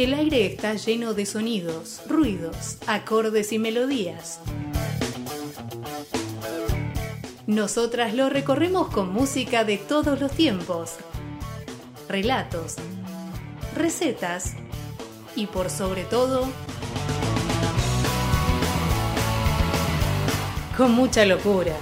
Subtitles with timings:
[0.00, 4.40] El aire está lleno de sonidos, ruidos, acordes y melodías.
[7.46, 10.94] Nosotras lo recorremos con música de todos los tiempos,
[12.08, 12.76] relatos,
[13.76, 14.54] recetas
[15.36, 16.48] y por sobre todo,
[20.78, 21.76] con mucha locura.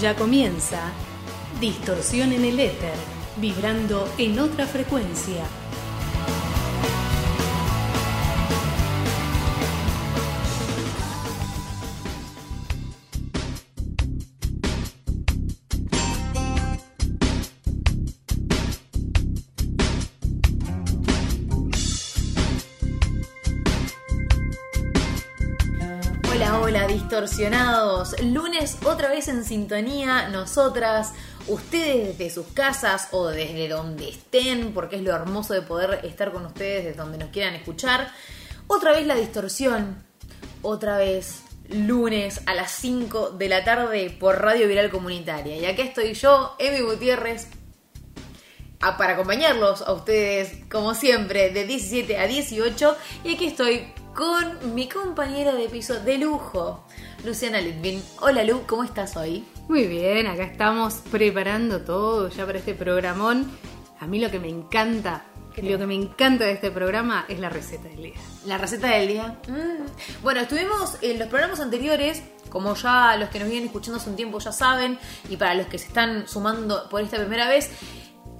[0.00, 0.90] Ya comienza
[1.60, 5.44] Distorsión en el éter, vibrando en otra frecuencia.
[26.30, 28.20] Hola, hola, distorsionados.
[28.22, 31.12] Lunes otra vez en sintonía, nosotras,
[31.46, 36.32] ustedes desde sus casas o desde donde estén, porque es lo hermoso de poder estar
[36.32, 38.12] con ustedes desde donde nos quieran escuchar.
[38.66, 40.02] Otra vez la distorsión,
[40.62, 45.56] otra vez lunes a las 5 de la tarde por Radio Viral Comunitaria.
[45.56, 47.48] Y acá estoy yo, Emi Gutiérrez,
[48.80, 52.96] para acompañarlos a ustedes, como siempre, de 17 a 18.
[53.24, 56.84] Y aquí estoy con mi compañera de piso de lujo,
[57.24, 58.02] Luciana Litvin.
[58.20, 59.44] Hola Lu, ¿cómo estás hoy?
[59.68, 63.50] Muy bien, acá estamos preparando todo ya para este programón.
[63.98, 67.40] A mí lo que me encanta, ¿Qué lo que me encanta de este programa es
[67.40, 68.20] la receta del día.
[68.44, 69.38] La receta del día.
[69.48, 70.22] Mm.
[70.22, 74.16] Bueno, estuvimos en los programas anteriores, como ya los que nos vienen escuchando hace un
[74.16, 74.98] tiempo ya saben,
[75.30, 77.70] y para los que se están sumando por esta primera vez,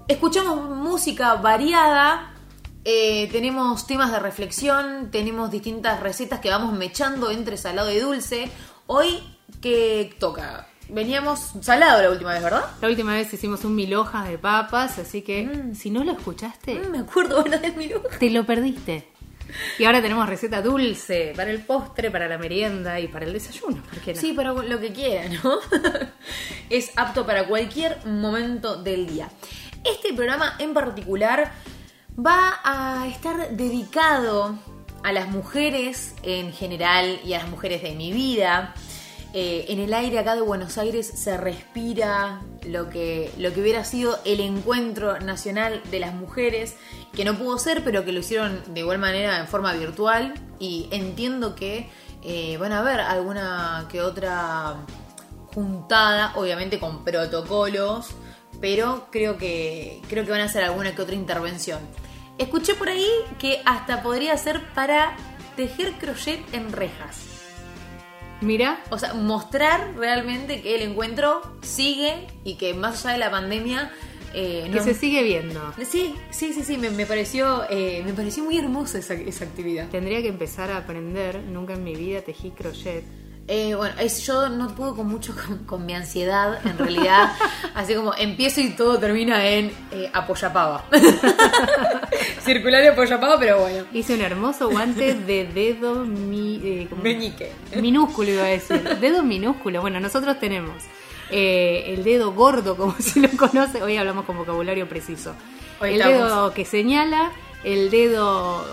[0.09, 2.35] escuchamos música variada.
[2.85, 8.51] eh, tenemos temas de reflexión, tenemos distintas recetas que vamos mechando entre salado y dulce.
[8.87, 9.23] Hoy,
[9.63, 10.69] ¿qué toca?
[10.89, 12.65] Veníamos salado la última vez, ¿verdad?
[12.81, 15.75] La última vez hicimos un mil hojas de papas, así que Mm.
[15.75, 18.01] si no lo escuchaste, Mm, me acuerdo ahora del menú.
[18.19, 19.09] te lo perdiste.
[19.79, 23.83] Y ahora tenemos receta dulce para el postre, para la merienda y para el desayuno.
[23.83, 24.21] ¿por qué no?
[24.21, 25.59] Sí, para lo que quiera, ¿no?
[26.71, 29.29] es apto para cualquier momento del día.
[29.85, 31.53] Este programa en particular
[32.19, 34.59] va a estar dedicado
[35.03, 38.75] a las mujeres en general y a las mujeres de mi vida.
[39.37, 43.83] Eh, en el aire acá de Buenos Aires se respira lo que, lo que hubiera
[43.83, 46.77] sido el encuentro nacional de las mujeres,
[47.13, 50.35] que no pudo ser, pero que lo hicieron de igual manera en forma virtual.
[50.61, 51.91] Y entiendo que
[52.23, 54.77] eh, van a haber alguna que otra
[55.53, 58.11] juntada, obviamente con protocolos,
[58.61, 61.81] pero creo que, creo que van a hacer alguna que otra intervención.
[62.39, 65.17] Escuché por ahí que hasta podría ser para
[65.57, 67.34] tejer crochet en rejas.
[68.45, 73.31] Mira, O sea, mostrar realmente que el encuentro sigue y que más allá de la
[73.31, 73.91] pandemia...
[74.35, 75.61] eh, que se sigue viendo.
[75.85, 79.89] Sí, sí, sí, sí, me, me pareció, eh, me pareció muy hermosa esa, esa actividad.
[79.89, 81.41] Tendría que empezar a aprender.
[81.45, 83.05] Nunca en mi vida tejí crochet.
[83.47, 87.33] Eh, bueno, es, yo no puedo con mucho con, con mi ansiedad, en realidad.
[87.75, 90.85] así como empiezo y todo termina en eh, apoyapava.
[92.45, 93.85] Circular y apoyapava, pero bueno.
[93.93, 97.53] Hice un hermoso guante de dedo mi, eh, Meñique.
[97.81, 98.83] minúsculo, iba a decir.
[99.01, 99.81] Dedo minúsculo.
[99.81, 100.75] Bueno, nosotros tenemos
[101.31, 103.83] eh, el dedo gordo, como si lo conoce.
[103.83, 105.35] Hoy hablamos con vocabulario preciso.
[105.81, 107.31] Hoy el estamos- dedo que señala,
[107.65, 108.65] el dedo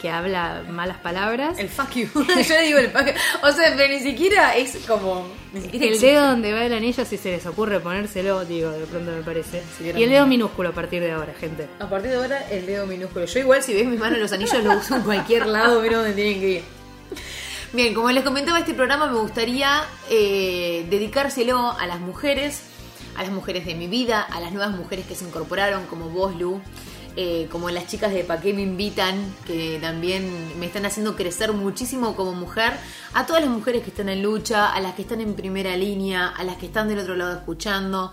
[0.00, 1.58] que habla malas palabras.
[1.58, 2.08] El fuck you.
[2.14, 3.12] yo digo el fuck you.
[3.42, 5.26] O sea, pero ni siquiera es como.
[5.52, 6.12] Ni siquiera El existe.
[6.12, 9.62] dedo donde va el anillo, si se les ocurre ponérselo, digo, de pronto me parece.
[9.76, 11.68] Sí, y el dedo minúsculo a partir de ahora, gente.
[11.78, 13.24] A partir de ahora, el dedo minúsculo.
[13.26, 16.12] Yo, igual, si ves mis manos, los anillos los uso en cualquier lado, pero donde
[16.12, 16.62] tienen que ir.
[17.72, 22.62] Bien, como les comentaba, este programa me gustaría eh, dedicárselo a las mujeres,
[23.16, 26.34] a las mujeres de mi vida, a las nuevas mujeres que se incorporaron, como vos,
[26.36, 26.62] Lu,
[27.20, 31.52] eh, como las chicas de Pa' qué me invitan, que también me están haciendo crecer
[31.52, 32.74] muchísimo como mujer,
[33.12, 36.28] a todas las mujeres que están en lucha, a las que están en primera línea,
[36.28, 38.12] a las que están del otro lado escuchando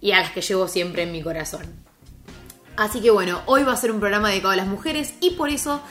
[0.00, 1.66] y a las que llevo siempre en mi corazón.
[2.78, 5.50] Así que bueno, hoy va a ser un programa dedicado a las mujeres y por
[5.50, 5.82] eso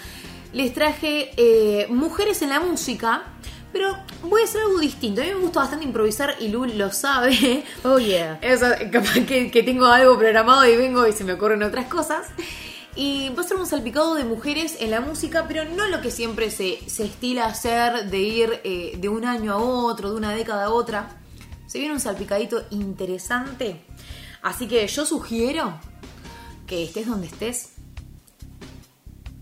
[0.52, 3.26] les traje eh, mujeres en la música.
[3.72, 5.22] Pero voy a hacer algo distinto.
[5.22, 7.64] A mí me gusta bastante improvisar y Lul lo sabe.
[7.84, 8.40] Oh yeah.
[8.92, 12.28] Capaz que, que tengo algo programado y vengo y se me ocurren otras cosas.
[12.96, 16.12] Y va a ser un salpicado de mujeres en la música, pero no lo que
[16.12, 20.34] siempre se, se estila hacer de ir eh, de un año a otro, de una
[20.34, 21.18] década a otra.
[21.68, 23.82] Se viene un salpicadito interesante.
[24.42, 25.80] Así que yo sugiero
[26.66, 27.74] que estés donde estés,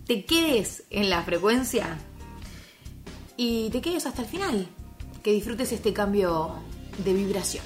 [0.06, 1.98] te quedes en la frecuencia
[3.38, 4.68] y te quedes hasta el final.
[5.24, 6.56] Que disfrutes este cambio
[7.04, 7.64] de vibración.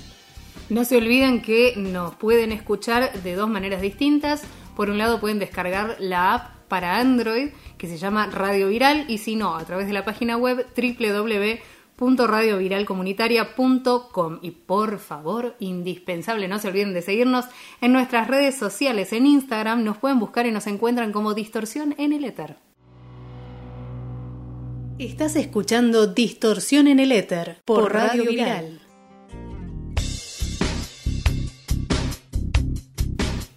[0.70, 4.44] No se olviden que nos pueden escuchar de dos maneras distintas.
[4.76, 9.18] Por un lado pueden descargar la app para Android que se llama Radio Viral y
[9.18, 10.68] si no, a través de la página web
[11.98, 17.46] www.radioviralcomunitaria.com y por favor, indispensable, no se olviden de seguirnos
[17.82, 22.14] en nuestras redes sociales, en Instagram nos pueden buscar y nos encuentran como Distorsión en
[22.14, 22.56] el Éter.
[25.02, 28.80] Estás escuchando Distorsión en el Éter por, Radio, Viral.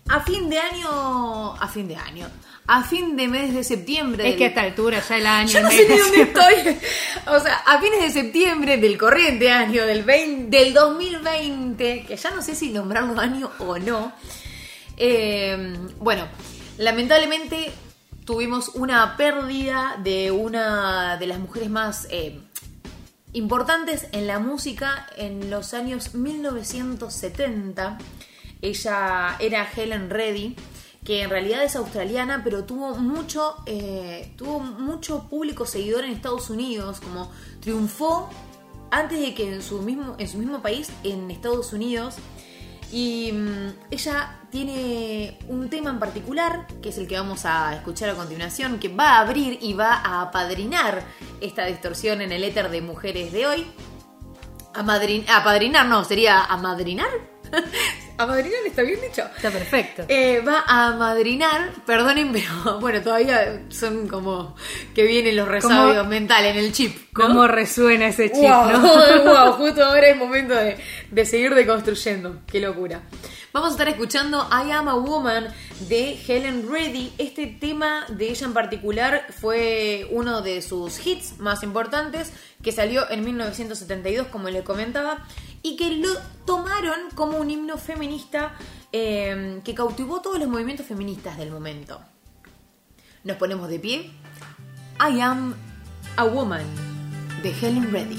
[0.08, 2.26] A fin de año, a fin de año,
[2.66, 4.26] a fin de mes de septiembre.
[4.26, 5.50] Es que a esta altura ya el año.
[5.50, 6.78] Yo no sé ni dónde estoy.
[7.26, 12.30] O sea, a fines de septiembre del corriente año, del, 20, del 2020, que ya
[12.30, 14.14] no sé si nombrarlo año o no.
[14.96, 16.26] Eh, bueno,
[16.78, 17.70] lamentablemente
[18.24, 22.40] tuvimos una pérdida de una de las mujeres más eh,
[23.32, 27.98] importantes en la música en los años 1970.
[28.62, 30.56] Ella era Helen Reddy,
[31.04, 36.48] que en realidad es australiana, pero tuvo mucho, eh, tuvo mucho público seguidor en Estados
[36.48, 37.30] Unidos, como
[37.60, 38.30] triunfó
[38.90, 42.14] antes de que en su mismo, en su mismo país, en Estados Unidos,
[42.92, 48.10] y mm, ella tiene un tema en particular, que es el que vamos a escuchar
[48.10, 51.02] a continuación, que va a abrir y va a apadrinar
[51.40, 53.66] esta distorsión en el éter de mujeres de hoy.
[54.74, 57.33] apadrinar, no, sería amadrinar.
[58.18, 59.22] amadrinar está bien dicho.
[59.36, 60.04] Está perfecto.
[60.08, 64.54] Eh, va a amadrinar, perdonen, pero bueno, todavía son como
[64.94, 67.12] que vienen los resabios mentales en el chip.
[67.12, 68.42] ¿Cómo resuena ese chip?
[68.42, 70.76] Wow, justo ahora es momento de,
[71.10, 72.40] de seguir deconstruyendo.
[72.46, 73.02] Qué locura.
[73.54, 75.46] Vamos a estar escuchando I Am a Woman
[75.88, 77.12] de Helen Reddy.
[77.18, 82.32] Este tema de ella en particular fue uno de sus hits más importantes
[82.64, 85.24] que salió en 1972, como le comentaba,
[85.62, 86.08] y que lo
[86.44, 88.56] tomaron como un himno feminista
[88.90, 92.00] eh, que cautivó todos los movimientos feministas del momento.
[93.22, 94.10] Nos ponemos de pie.
[94.98, 95.54] I Am
[96.16, 96.64] a Woman
[97.40, 98.18] de Helen Reddy.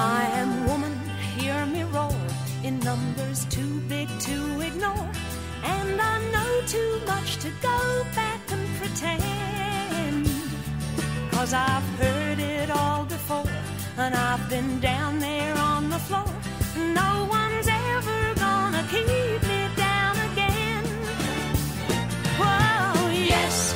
[0.00, 0.96] I am woman,
[1.36, 2.14] hear me roar
[2.62, 5.10] in numbers too big to ignore.
[5.64, 10.30] And I know too much to go back and pretend.
[11.32, 13.50] Cause I've heard it all before,
[13.96, 16.30] and I've been down there on the floor.
[16.76, 20.84] No one's ever gonna keep me down again.
[22.40, 23.74] Whoa, yes,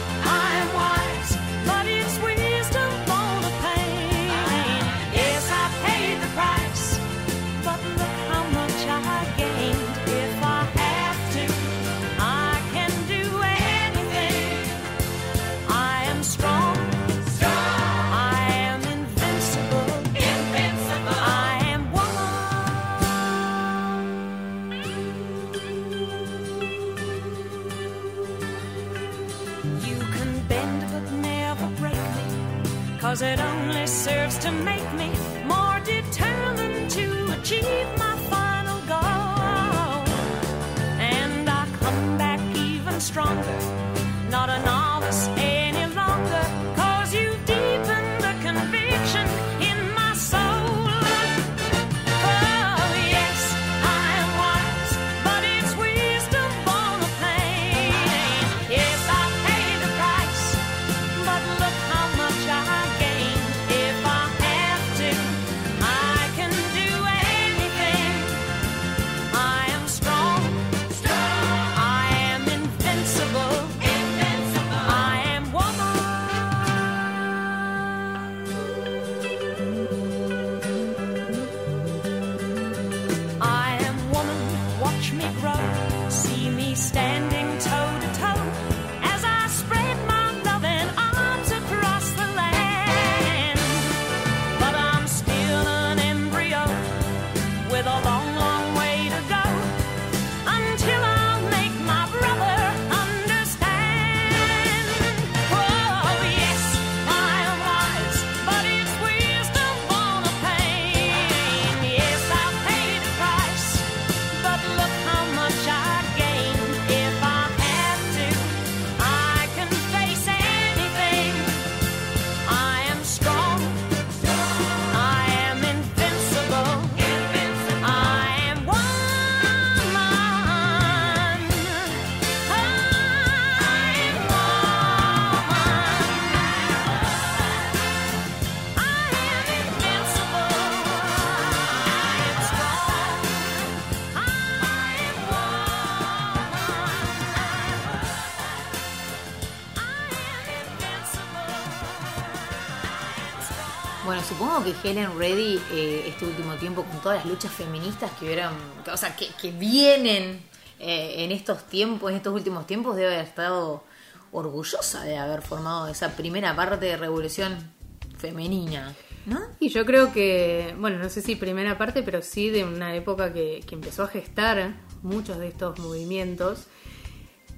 [154.63, 158.55] Que Helen Reddy eh, este último tiempo con todas las luchas feministas que hubieran,
[158.93, 160.41] o sea, que, que vienen
[160.79, 163.85] eh, en estos tiempos, en estos últimos tiempos, debe haber estado
[164.33, 167.73] orgullosa de haber formado esa primera parte de revolución
[168.19, 168.95] femenina,
[169.27, 169.41] ¿no?
[169.61, 173.33] Y yo creo que, bueno, no sé si primera parte, pero sí de una época
[173.33, 176.67] que, que empezó a gestar muchos de estos movimientos.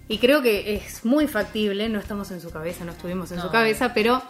[0.08, 3.44] Y creo que es muy factible, no estamos en su cabeza, no estuvimos en No.
[3.44, 4.22] su cabeza, pero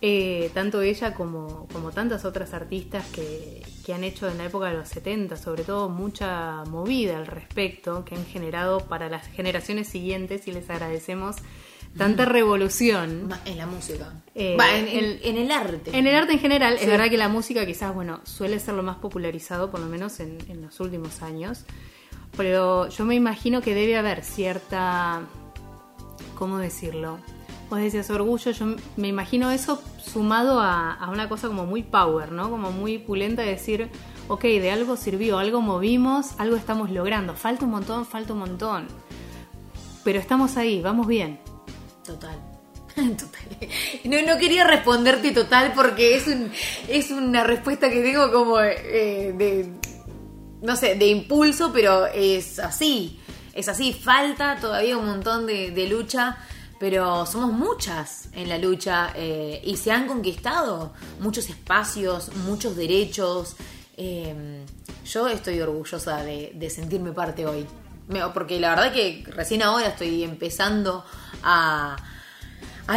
[0.00, 4.66] eh, tanto ella como, como tantas otras artistas que, que han hecho en la época
[4.68, 9.88] de los 70, sobre todo mucha movida al respecto, que han generado para las generaciones
[9.88, 11.36] siguientes, y les agradecemos,
[11.96, 13.28] tanta revolución.
[13.28, 14.12] Ma- En la música.
[14.34, 15.90] Eh, en, en- el- en el arte.
[15.96, 16.84] En el arte en general, Sí.
[16.84, 20.20] es verdad que la música quizás, bueno, suele ser lo más popularizado, por lo menos
[20.20, 21.64] en, en los últimos años.
[22.36, 25.22] Pero yo me imagino que debe haber cierta.
[26.36, 27.18] ¿Cómo decirlo?
[27.70, 32.32] Vos decías orgullo, yo me imagino eso sumado a, a una cosa como muy power,
[32.32, 32.48] ¿no?
[32.48, 33.90] Como muy pulenta de decir,
[34.28, 37.34] ok, de algo sirvió, algo movimos, algo estamos logrando.
[37.34, 38.88] Falta un montón, falta un montón.
[40.04, 41.40] Pero estamos ahí, vamos bien.
[42.04, 42.38] Total.
[42.96, 43.68] Total.
[44.04, 46.50] No, no quería responderte total porque es, un,
[46.88, 49.72] es una respuesta que tengo como eh, de,
[50.62, 53.20] no sé, de impulso, pero es así.
[53.52, 53.92] Es así.
[53.92, 56.38] Falta todavía un montón de, de lucha,
[56.78, 63.56] pero somos muchas en la lucha eh, y se han conquistado muchos espacios, muchos derechos.
[63.96, 64.64] Eh,
[65.04, 67.66] yo estoy orgullosa de, sentirme parte hoy.
[68.32, 71.04] Porque la verdad que recién ahora estoy empezando
[71.42, 71.96] a,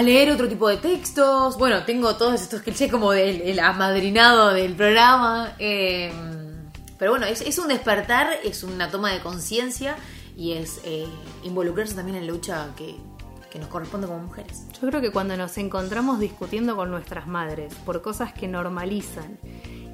[0.04, 1.58] leer otro tipo de textos.
[1.58, 5.56] Bueno, tengo todos estos clichés como del el amadrinado del programa.
[5.60, 6.12] eh,
[7.02, 9.96] pero bueno, es, es un despertar, es una toma de conciencia
[10.38, 11.08] y es eh,
[11.44, 12.96] involucrarse también en la lucha que,
[13.52, 14.66] que nos corresponde como mujeres.
[14.82, 19.38] Yo creo que cuando nos encontramos discutiendo con nuestras madres por cosas que normalizan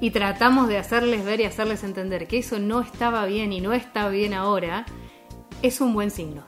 [0.00, 3.74] y tratamos de hacerles ver y hacerles entender que eso no estaba bien y no
[3.74, 4.86] está bien ahora,
[5.60, 6.44] es un buen signo.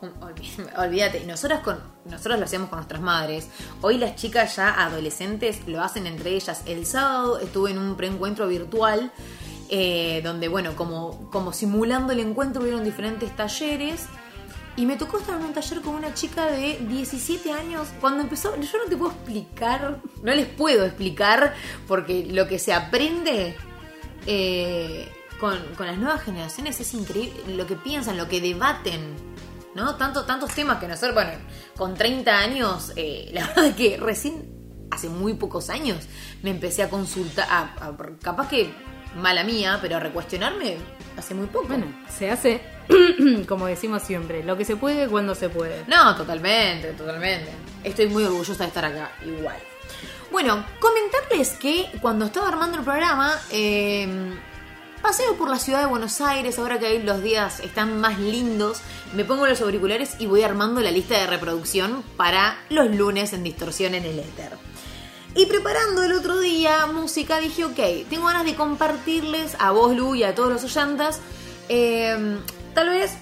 [0.76, 3.48] Olvídate, nosotras con nosotros lo hacíamos con nuestras madres.
[3.82, 6.62] Hoy las chicas ya adolescentes lo hacen entre ellas.
[6.66, 9.12] El sábado estuve en un preencuentro virtual
[9.68, 14.06] eh, donde, bueno, como, como simulando el encuentro hubieron diferentes talleres.
[14.80, 17.88] Y me tocó estar en un taller con una chica de 17 años.
[18.00, 21.54] Cuando empezó, yo no te puedo explicar, no les puedo explicar,
[21.86, 23.54] porque lo que se aprende
[24.26, 25.06] eh,
[25.38, 27.56] con, las nuevas generaciones es increíble.
[27.56, 29.16] Lo que piensan, lo que debaten,
[29.74, 29.96] ¿no?
[29.96, 31.32] Tanto, tantos temas que nosotros, bueno,
[31.76, 36.06] con 30 años, eh, la verdad es que recién, hace muy pocos años,
[36.42, 37.46] me empecé a consultar,
[38.22, 38.72] capaz que
[39.16, 40.76] mala mía, pero recuestionarme
[41.16, 41.68] hace muy poco.
[41.68, 42.62] Bueno, se hace,
[43.48, 45.84] como decimos siempre, lo que se puede cuando se puede.
[45.86, 47.50] No, totalmente, totalmente.
[47.84, 49.58] Estoy muy orgullosa de estar acá, igual.
[50.30, 54.32] Bueno, comentarles que cuando estaba armando el programa, eh,
[55.02, 58.80] paseo por la ciudad de Buenos Aires, ahora que ahí los días están más lindos,
[59.14, 63.42] me pongo los auriculares y voy armando la lista de reproducción para los lunes en
[63.42, 64.69] distorsión en el éter.
[65.34, 70.14] Y preparando el otro día música, dije, ok, tengo ganas de compartirles a vos, Lu,
[70.16, 71.20] y a todos los oyantas,
[71.68, 72.38] eh,
[72.74, 73.12] tal vez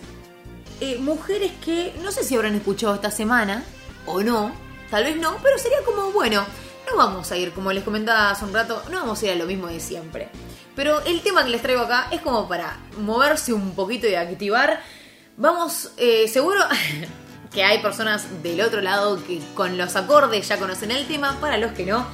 [0.80, 3.62] eh, mujeres que no sé si habrán escuchado esta semana
[4.06, 4.52] o no,
[4.90, 6.46] tal vez no, pero sería como, bueno,
[6.90, 9.34] no vamos a ir, como les comentaba hace un rato, no vamos a ir a
[9.34, 10.30] lo mismo de siempre.
[10.74, 14.80] Pero el tema que les traigo acá es como para moverse un poquito y activar.
[15.36, 16.60] Vamos, eh, seguro
[17.52, 21.58] que hay personas del otro lado que con los acordes ya conocen el tema, para
[21.58, 22.06] los que no,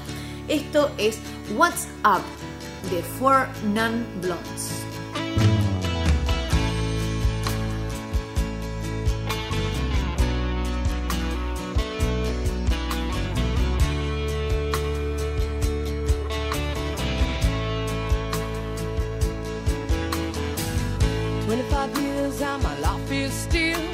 [0.48, 1.18] esto es
[1.56, 2.22] What's Up
[2.90, 4.84] de Four Non Blondes.
[23.30, 23.93] Still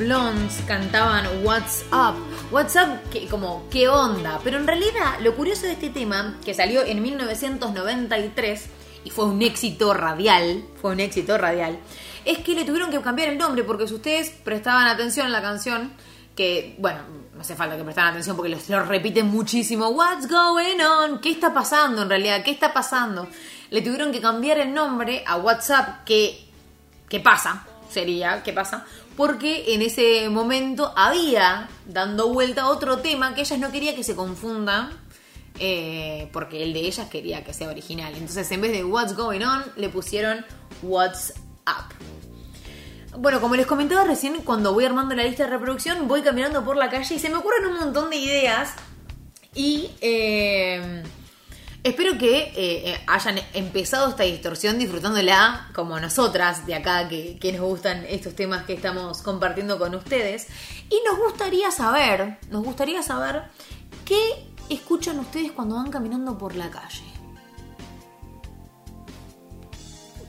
[0.00, 2.14] Blondes cantaban What's Up.
[2.50, 4.40] What's Up, que, como, ¿qué onda?
[4.42, 8.64] Pero en realidad, lo curioso de este tema, que salió en 1993
[9.04, 11.78] y fue un éxito radial, fue un éxito radial,
[12.24, 15.42] es que le tuvieron que cambiar el nombre, porque si ustedes prestaban atención a la
[15.42, 15.92] canción,
[16.34, 17.00] que, bueno,
[17.34, 21.20] no hace falta que prestaran atención porque los- lo repiten muchísimo, What's going on?
[21.20, 22.42] ¿Qué está pasando en realidad?
[22.42, 23.28] ¿Qué está pasando?
[23.68, 26.46] Le tuvieron que cambiar el nombre a WhatsApp, que
[27.06, 27.66] ¿Qué pasa?
[27.90, 28.86] Sería, ¿qué pasa?
[29.20, 34.16] Porque en ese momento había dando vuelta otro tema que ellas no quería que se
[34.16, 34.88] confundan.
[35.58, 38.14] eh, porque el de ellas quería que sea original.
[38.14, 40.46] Entonces, en vez de What's Going On, le pusieron
[40.80, 41.34] What's
[41.66, 41.94] Up.
[43.18, 46.78] Bueno, como les comentaba recién, cuando voy armando la lista de reproducción, voy caminando por
[46.78, 48.72] la calle y se me ocurren un montón de ideas.
[49.54, 51.02] Y eh,
[51.82, 57.52] espero que eh, eh, hayan empezado esta distorsión disfrutándola como nosotras de acá, que, que
[57.52, 60.48] nos gustan estos temas que estamos compartiendo con ustedes.
[60.88, 63.44] Y nos gustaría saber, nos gustaría saber
[64.04, 64.18] qué
[64.68, 67.04] escuchan ustedes cuando van caminando por la calle.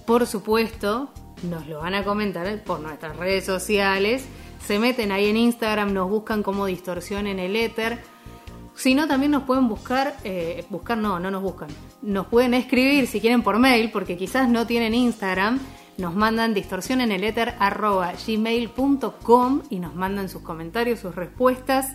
[0.05, 1.09] Por supuesto,
[1.43, 4.25] nos lo van a comentar por nuestras redes sociales.
[4.65, 8.03] Se meten ahí en Instagram, nos buscan como distorsión en el éter.
[8.81, 11.69] Si no, también nos pueden buscar, eh, buscar no, no nos buscan.
[12.01, 15.59] Nos pueden escribir si quieren por mail, porque quizás no tienen Instagram.
[15.99, 21.93] Nos mandan distorsión en el éter arroba gmail.com y nos mandan sus comentarios, sus respuestas.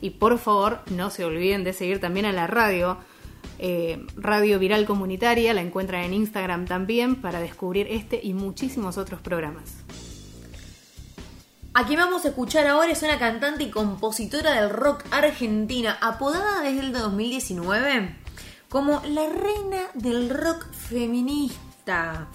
[0.00, 2.98] Y por favor, no se olviden de seguir también a la radio.
[3.58, 9.20] eh, radio Viral Comunitaria, la encuentran en Instagram también para descubrir este y muchísimos otros
[9.20, 9.84] programas.
[11.78, 16.62] A quien vamos a escuchar ahora es una cantante y compositora del rock argentina, apodada
[16.62, 18.16] desde el 2019
[18.68, 22.26] como la reina del rock feminista.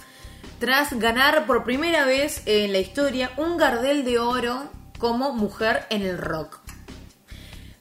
[0.59, 4.63] Tras ganar por primera vez en la historia un Gardel de Oro
[4.97, 6.61] como mujer en el rock.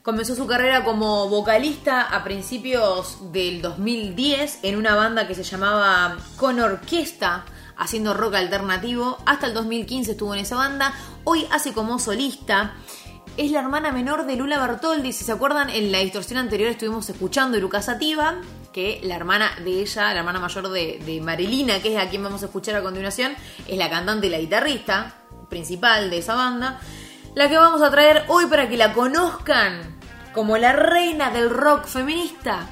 [0.01, 6.17] Comenzó su carrera como vocalista a principios del 2010 en una banda que se llamaba
[6.35, 7.45] Con Orquesta,
[7.77, 9.17] haciendo rock alternativo.
[9.25, 10.93] Hasta el 2015 estuvo en esa banda.
[11.23, 12.73] Hoy hace como solista.
[13.35, 15.11] Es la hermana menor de Lula Bertoldi.
[15.11, 18.35] Si se acuerdan, en la distorsión anterior estuvimos escuchando Eruca Sativa,
[18.71, 22.23] que la hermana de ella, la hermana mayor de, de Marilina, que es a quien
[22.23, 23.33] vamos a escuchar a continuación,
[23.67, 25.15] es la cantante y la guitarrista
[25.49, 26.79] principal de esa banda.
[27.35, 29.97] La que vamos a traer hoy para que la conozcan
[30.33, 32.67] como la reina del rock feminista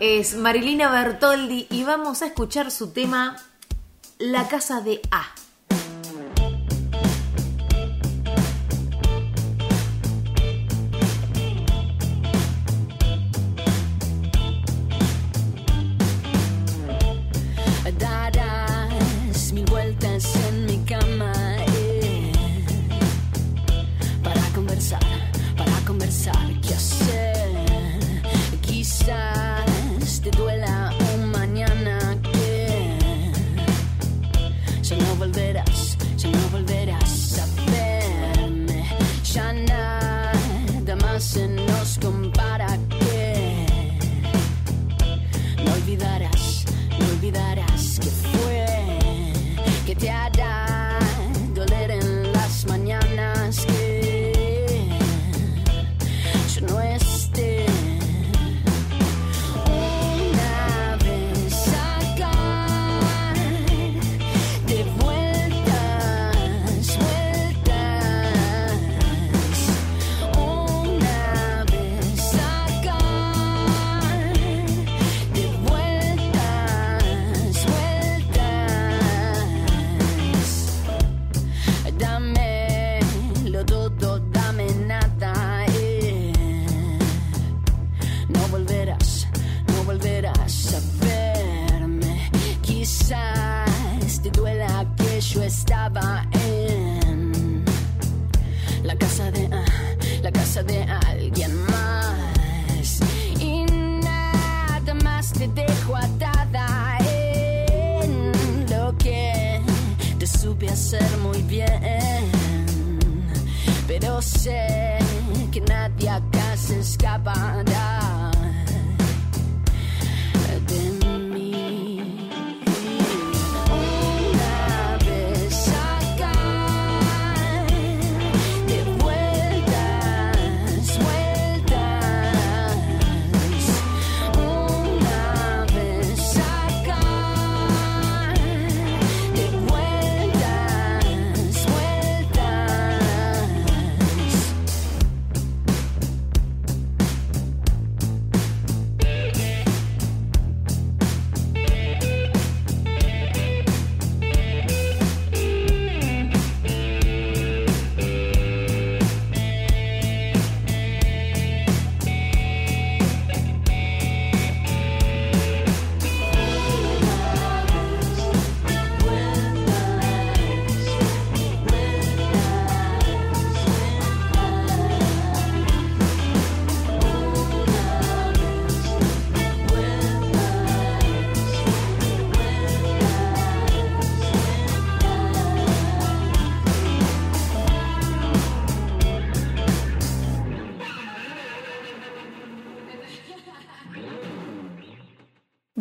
[0.00, 3.36] es Marilina Bertoldi y vamos a escuchar su tema
[4.18, 5.43] La casa de A.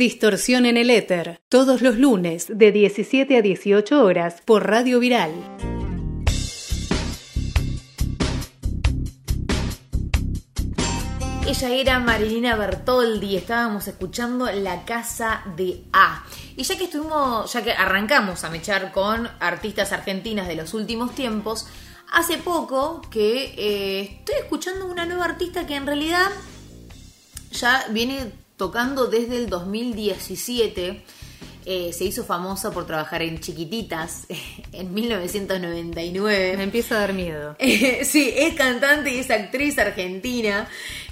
[0.03, 5.31] Distorsión en el éter, todos los lunes de 17 a 18 horas por Radio Viral.
[11.47, 16.25] Ella era Marilina Bertoldi, estábamos escuchando La Casa de A.
[16.57, 21.15] Y ya que estuvimos, ya que arrancamos a mechar con artistas argentinas de los últimos
[21.15, 21.65] tiempos,
[22.11, 26.27] hace poco que eh, estoy escuchando una nueva artista que en realidad
[27.53, 31.03] ya viene tocando desde el 2017.
[31.65, 34.25] Eh, se hizo famosa por trabajar en Chiquititas
[34.71, 36.55] en 1999.
[36.57, 37.57] Me empieza a dar miedo.
[37.59, 40.69] Eh, sí, es cantante y es actriz argentina.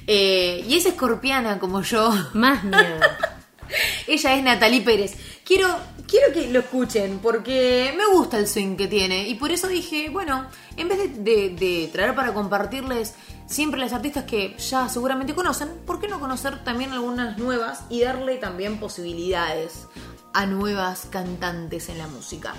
[0.07, 2.13] eh, y es escorpiana como yo.
[2.33, 2.99] Más miedo.
[4.07, 5.15] Ella es Natalie Pérez.
[5.45, 5.67] Quiero,
[6.07, 9.27] quiero que lo escuchen porque me gusta el swing que tiene.
[9.27, 13.13] Y por eso dije, bueno, en vez de, de- de traer para compartirles
[13.51, 18.01] siempre las artistas que ya seguramente conocen, ¿por qué no conocer también algunas nuevas y
[18.01, 19.87] darle también posibilidades
[20.33, 22.53] a nuevas cantantes en la música?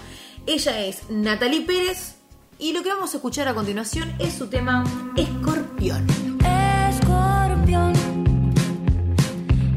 [0.46, 2.16] Ella es Natalie Pérez
[2.58, 4.84] y lo que vamos a escuchar a continuación es su tema
[5.16, 6.06] Escorpión.
[6.90, 7.94] Escorpión,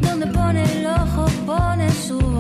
[0.01, 2.35] donde pone el ojo pone su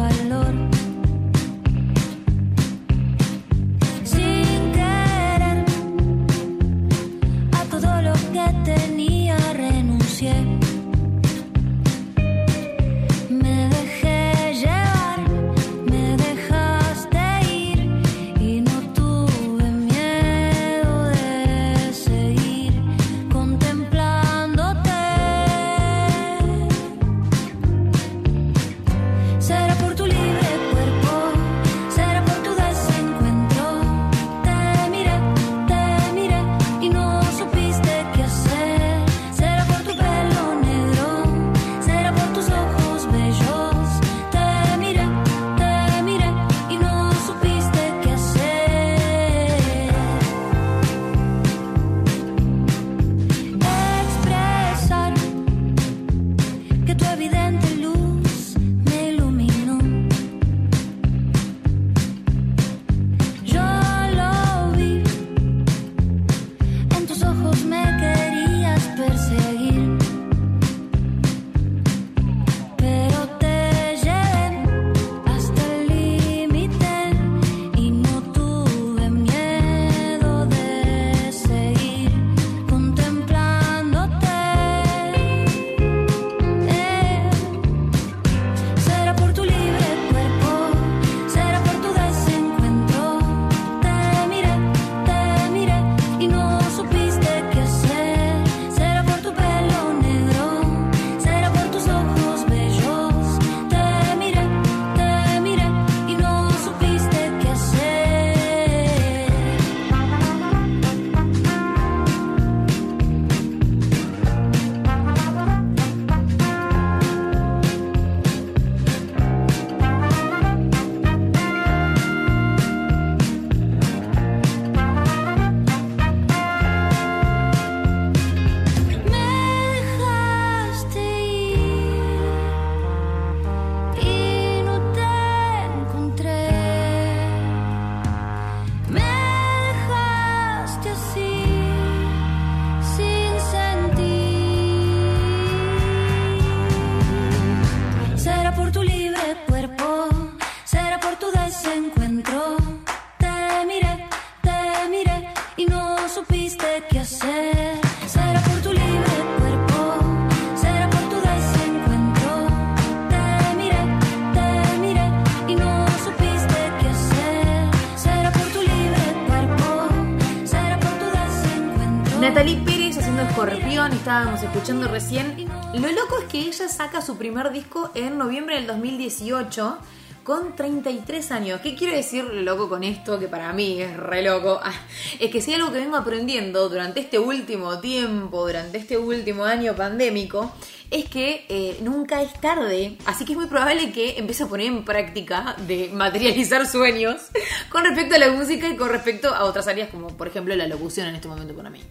[174.65, 175.47] recién.
[175.75, 179.77] Lo loco es que ella saca su primer disco en noviembre del 2018
[180.23, 181.61] con 33 años.
[181.61, 183.19] ¿Qué quiero decir loco con esto?
[183.19, 184.59] Que para mí es re loco.
[184.63, 184.73] Ah,
[185.19, 189.75] Es que si algo que vengo aprendiendo durante este último tiempo, durante este último año
[189.75, 190.51] pandémico,
[190.89, 192.97] es que eh, nunca es tarde.
[193.05, 197.21] Así que es muy probable que empiece a poner en práctica de materializar sueños
[197.69, 200.67] con respecto a la música y con respecto a otras áreas como por ejemplo la
[200.67, 201.81] locución en este momento para mí.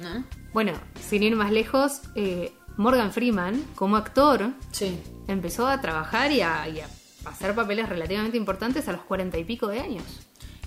[0.00, 0.24] ¿No?
[0.52, 0.72] Bueno,
[1.08, 4.98] sin ir más lejos, eh, Morgan Freeman, como actor, Sí.
[5.28, 6.88] empezó a trabajar y a, y a
[7.26, 10.04] hacer papeles relativamente importantes a los cuarenta y pico de años.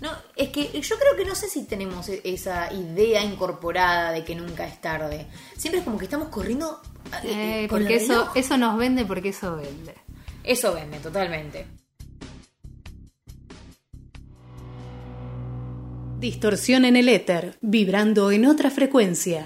[0.02, 4.24] No, es que yo creo que no sé si tenemos e- esa idea incorporada de
[4.26, 5.28] que nunca es tarde.
[5.58, 6.82] Siempre es como que estamos corriendo
[7.24, 8.32] eh, Eh, porque eso, reloj.
[8.36, 9.96] eso nos vende porque eso vende.
[10.44, 11.68] Eso vende, totalmente.
[16.24, 19.46] Distorsión en el éter, vibrando en otra frecuencia.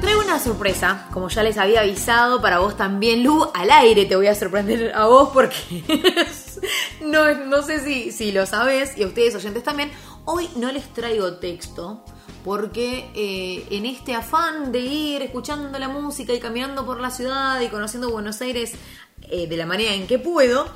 [0.00, 4.16] Traigo una sorpresa, como ya les había avisado, para vos también, Lu, al aire te
[4.16, 5.54] voy a sorprender a vos porque
[7.04, 9.92] no, no sé si, si lo sabés y a ustedes oyentes también.
[10.24, 12.04] Hoy no les traigo texto
[12.44, 17.60] porque eh, en este afán de ir escuchando la música y caminando por la ciudad
[17.60, 18.74] y conociendo Buenos Aires
[19.32, 20.66] eh, de la manera en que puedo,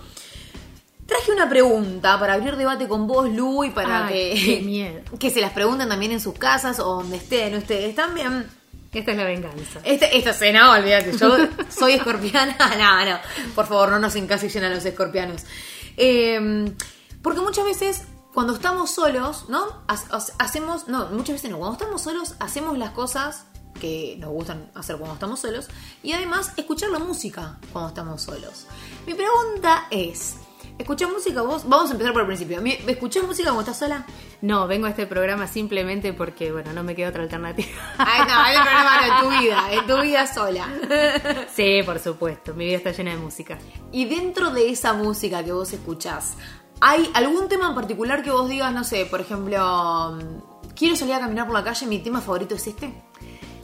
[1.06, 5.00] traje una pregunta para abrir debate con vos, Lu, y para Ay, que, miedo.
[5.20, 8.48] que se las pregunten también en sus casas o donde estén ustedes también.
[8.92, 9.80] Esta es la venganza.
[9.84, 11.36] Este, esta cena, olvídate, yo
[11.68, 12.56] soy escorpiana.
[12.78, 13.18] No, no,
[13.54, 15.42] por favor, no nos encasillen a los escorpianos.
[15.98, 16.72] Eh,
[17.22, 19.66] porque muchas veces, cuando estamos solos, ¿no?
[19.88, 23.44] Ha- ha- Hacemos, no, muchas veces no, cuando estamos solos, hacemos las cosas
[23.76, 25.68] que nos gustan hacer cuando estamos solos
[26.02, 28.66] y además escuchar la música cuando estamos solos.
[29.06, 30.36] Mi pregunta es,
[30.78, 31.68] ¿escuchás música vos?
[31.68, 32.60] Vamos a empezar por el principio.
[32.64, 34.06] ¿Escuchás música cuando estás sola?
[34.42, 37.68] No, vengo a este programa simplemente porque, bueno, no me queda otra alternativa.
[37.98, 40.68] Ay, no, el problema no, en tu vida, en tu vida sola.
[41.54, 43.58] sí, por supuesto, mi vida está llena de música.
[43.92, 46.34] Y dentro de esa música que vos escuchás,
[46.80, 51.14] ¿hay algún tema en particular que vos digas, no sé, por ejemplo, mm, quiero salir
[51.14, 52.92] a caminar por la calle, mi tema favorito es este?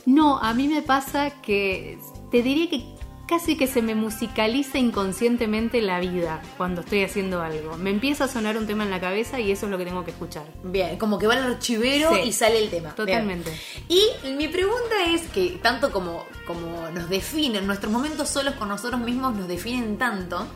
[0.06, 1.98] No, a mí me pasa que
[2.30, 2.84] te diría que
[3.26, 7.78] casi que se me musicaliza inconscientemente la vida cuando estoy haciendo algo.
[7.78, 10.04] Me empieza a sonar un tema en la cabeza y eso es lo que tengo
[10.04, 10.44] que escuchar.
[10.64, 12.92] Bien, como que va al archivero Sí, y sale el tema.
[12.94, 12.96] Bien.
[12.96, 13.50] totalmente.
[13.88, 14.02] Y
[14.36, 19.34] mi pregunta es que tanto como, como nos definen, nuestros momentos solos con nosotros mismos
[19.34, 20.46] nos definen tanto,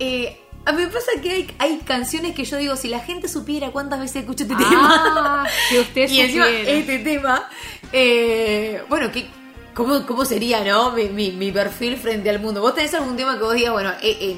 [0.00, 3.28] eh, a mí me pasa que hay, hay canciones que yo digo, si la gente
[3.28, 5.44] supiera cuántas veces escucho este tema.
[5.44, 7.48] Ah, si usted y encima este tema,
[7.92, 9.26] eh, bueno, ¿qué,
[9.74, 10.92] cómo, ¿cómo sería, no?
[10.92, 12.60] Mi, mi- mi perfil frente al mundo.
[12.60, 14.36] ¿Vos tenés algún tema que vos digas, bueno, eh, eh,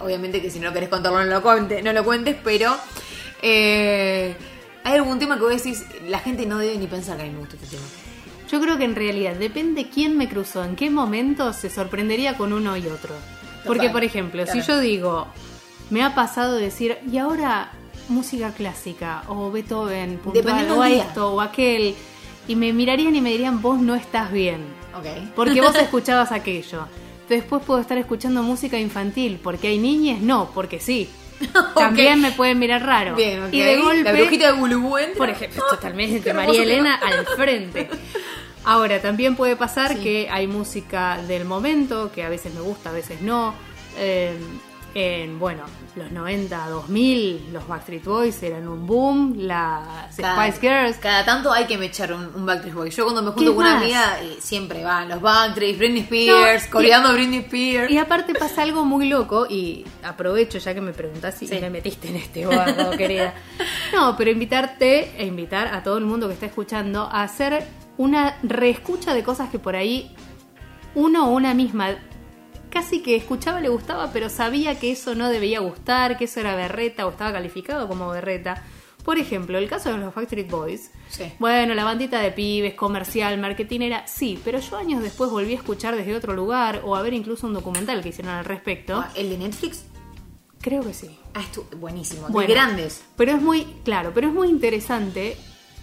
[0.00, 2.76] obviamente que si no querés contarlo no lo, cuente, no lo cuentes, pero
[3.42, 4.34] ¿hay
[4.84, 7.38] algún tema que vos decís, la gente no debe ni pensar que a mí me
[7.40, 7.86] gusta este tema?
[8.50, 12.52] Yo creo que en realidad depende quién me cruzó, en qué momento se sorprendería con
[12.52, 13.14] uno y otro.
[13.64, 14.60] Porque, por ejemplo, claro.
[14.60, 15.26] si yo digo,
[15.90, 17.70] me ha pasado decir, y ahora
[18.08, 21.02] música clásica, o Beethoven, puntual, o día.
[21.04, 21.94] esto, o aquel,
[22.48, 24.64] y me mirarían y me dirían, vos no estás bien,
[24.96, 25.32] Ok.
[25.34, 26.86] porque vos escuchabas aquello.
[27.28, 31.08] Después puedo estar escuchando música infantil, porque hay niñas, no, porque sí.
[31.74, 33.14] También me pueden mirar raro.
[33.16, 33.48] Bien.
[33.52, 36.62] Y de golpe, La brujita de Gulubú por ejemplo, totalmente, María.
[36.62, 37.88] Elena al frente.
[38.64, 39.98] Ahora, también puede pasar Sí.
[40.02, 43.54] que hay música del momento, que a veces me gusta, a veces no.
[43.98, 44.34] Eh,
[44.98, 50.96] en, bueno, los 90, 2000, los Backstreet Boys eran un boom, las Cada- Spice Girls.
[50.96, 52.88] Cada tanto hay que me echar un, un Backstreet Boy.
[52.90, 56.64] Yo cuando me ¿Qué junto con una amiga, eh, siempre van los Backstreet, Britney Spears,
[56.64, 57.90] No, coreando a Britney Spears.
[57.90, 61.58] Y aparte pasa algo muy loco, y aprovecho ya que me preguntás si Sí.
[61.60, 63.34] me metiste en este barro, querida.
[63.92, 67.66] No, pero invitarte e invitar a todo el mundo que está escuchando a hacer
[67.98, 70.10] una reescucha de cosas que por ahí
[70.94, 71.96] uno o una misma
[72.76, 76.54] casi que escuchaba le gustaba, pero sabía que eso no debía gustar, que eso era
[76.54, 78.62] berreta o estaba calificado como berreta.
[79.02, 80.90] Por ejemplo, el caso de los Backstreet Boys.
[81.08, 81.32] Sí.
[81.38, 85.96] Bueno, la bandita de pibes, comercial, marketinera, sí, pero yo años después volví a escuchar
[85.96, 88.98] desde otro lugar o a ver incluso un documental que hicieron al respecto.
[88.98, 89.86] Ah, ¿El de Netflix?
[90.60, 91.18] Creo que sí.
[91.32, 91.44] Ah,
[91.78, 92.28] buenísimo.
[92.28, 92.46] Bueno.
[92.46, 93.04] de grandes.
[93.16, 95.38] Pero es muy, claro, pero es muy interesante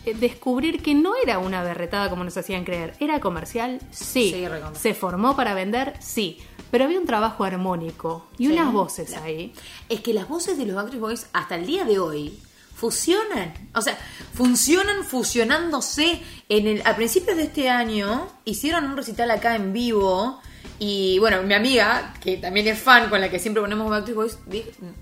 [0.06, 2.94] eh, descubrir que no era una berretada como nos hacían creer.
[3.00, 3.80] ¿Era comercial?
[3.90, 4.46] Sí.
[4.74, 5.96] ¿Se formó para vender?
[6.00, 6.38] Sí.
[6.74, 8.52] Pero había un trabajo armónico y Sí.
[8.52, 9.54] unas voces ahí.
[9.90, 12.40] Es que las voces de los Backstreet Boys hasta el día de hoy
[12.76, 13.54] fusionan.
[13.76, 13.96] O sea,
[14.34, 16.20] funcionan fusionándose.
[16.50, 20.42] En el, a principios de este año hicieron un recital acá en vivo.
[20.80, 24.38] Y bueno, mi amiga, que también es fan, con la que siempre ponemos Backstreet Boys,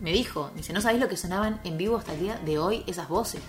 [0.01, 2.83] me dijo, dice, ¿no sabéis lo que sonaban en vivo hasta el día de hoy
[2.85, 3.39] esas voces?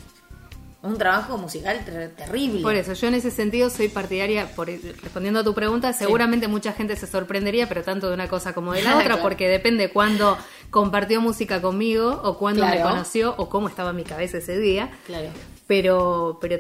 [0.82, 2.60] Un trabajo musical ter- terrible.
[2.60, 6.72] Por eso, yo en ese sentido soy partidaria, por, respondiendo a tu pregunta, seguramente mucha
[6.72, 9.22] gente se sorprendería, pero tanto de una cosa como de la otra, Claro.
[9.22, 10.36] porque depende cuándo
[10.70, 14.90] compartió música conmigo, o cuándo me conoció, o cómo estaba mi cabeza ese día.
[15.06, 15.28] Claro.
[15.68, 16.58] Pero, pero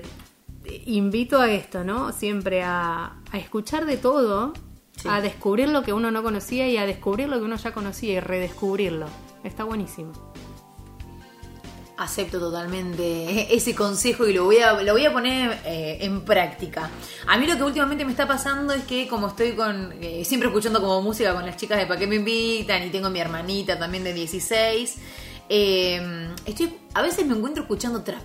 [0.86, 2.12] invito a esto, ¿no?
[2.12, 4.52] Siempre a, a escuchar de todo,
[4.94, 5.08] Sí.
[5.10, 8.12] a descubrir lo que uno no conocía y a descubrir lo que uno ya conocía
[8.12, 9.06] y redescubrirlo.
[9.42, 10.12] Está buenísimo.
[12.02, 16.90] Acepto totalmente ese consejo y lo voy a, lo voy a poner eh, en práctica.
[17.26, 20.48] A mí lo que últimamente me está pasando es que como estoy con eh, siempre
[20.48, 23.78] escuchando como música con las chicas de Pa' qué me invitan y tengo mi hermanita
[23.78, 24.96] también de 16,
[25.48, 28.22] eh, estoy, a veces me encuentro escuchando trap.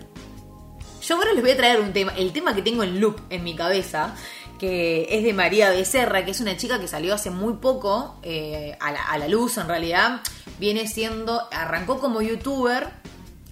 [1.07, 3.43] Yo ahora les voy a traer un tema, el tema que tengo en loop en
[3.43, 4.13] mi cabeza,
[4.59, 8.75] que es de María Becerra, que es una chica que salió hace muy poco eh,
[8.79, 10.21] a, la, a la luz en realidad.
[10.59, 12.89] Viene siendo, arrancó como youtuber.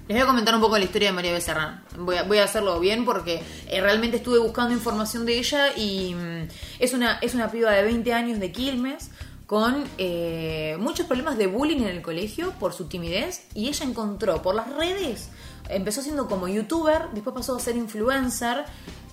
[0.07, 1.81] Les voy a comentar un poco la historia de María Becerra.
[1.97, 6.47] Voy a, hacerlo bien porque eh, realmente estuve buscando información de ella y mm,
[6.77, 9.09] es una, es una piba de 20 años de Quilmes
[9.47, 14.43] con eh, muchos problemas de bullying en el colegio por su timidez y ella encontró
[14.43, 15.29] por las redes,
[15.69, 18.63] empezó siendo como youtuber, después pasó a ser influencer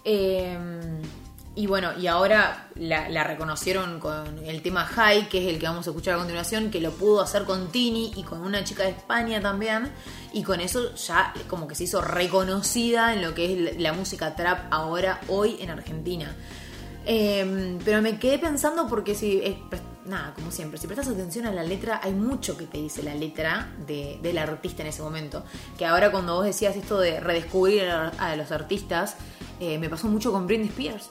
[0.04, 0.58] eh,
[1.54, 5.66] y bueno, y ahora la, la reconocieron con el tema High, que es el que
[5.66, 8.84] vamos a escuchar a continuación, que lo pudo hacer con Tini y con una chica
[8.84, 9.92] de España también.
[10.32, 14.34] Y con eso ya como que se hizo reconocida en lo que es la, música
[14.34, 16.34] trap ahora, hoy en Argentina.
[17.04, 19.58] Eh, pero me quedé pensando porque si, eh,
[20.06, 23.14] nada, como siempre, si prestas atención a la letra, hay mucho que te dice la
[23.14, 25.44] letra de, del artista en ese momento.
[25.76, 29.16] Que ahora cuando vos decías esto de redescubrir a, a los artistas,
[29.60, 31.10] eh, me pasó mucho con Britney Spears.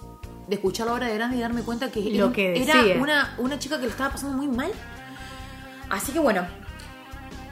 [0.51, 3.57] De escucharlo ahora de grande y darme cuenta que, Lo era, que era una, una
[3.57, 4.69] chica que lo estaba pasando muy mal.
[5.89, 6.45] Así que bueno,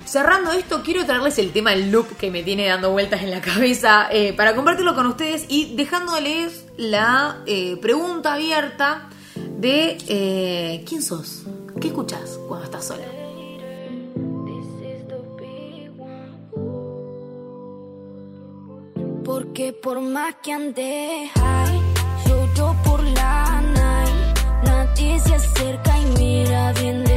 [0.09, 3.41] Cerrando esto, quiero traerles el tema del loop que me tiene dando vueltas en la
[3.41, 11.03] cabeza eh, para compartirlo con ustedes y dejándoles la eh, pregunta abierta de eh, ¿quién
[11.03, 11.43] sos?
[11.79, 13.05] ¿Qué escuchas cuando estás sola?
[19.23, 21.81] Porque por más que ande high,
[24.89, 27.08] Nadie se acerca y mira bien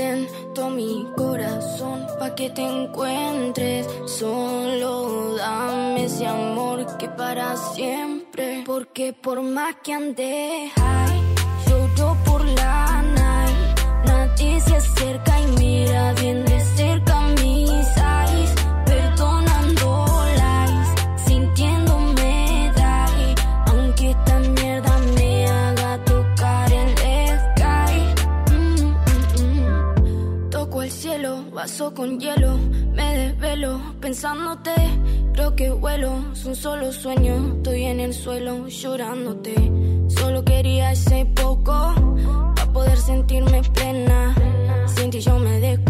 [0.00, 3.86] Ten, ten, todo mi corazón, pa' que te encuentres.
[4.06, 8.62] Solo dame ese amor que para siempre.
[8.64, 11.20] Porque por más que ande high,
[11.66, 13.80] lloro por la night.
[14.06, 16.69] Nadie se acerca y mira bien de
[31.28, 32.56] Vaso con hielo.
[32.94, 34.72] Me desvelo pensándote.
[35.34, 37.56] Creo que vuelo, es un solo sueño.
[37.56, 39.54] Estoy en el suelo llorándote.
[40.08, 41.94] Solo quería ese poco
[42.56, 44.34] para poder sentirme plena.
[44.86, 45.89] Sin ti yo me descoloco.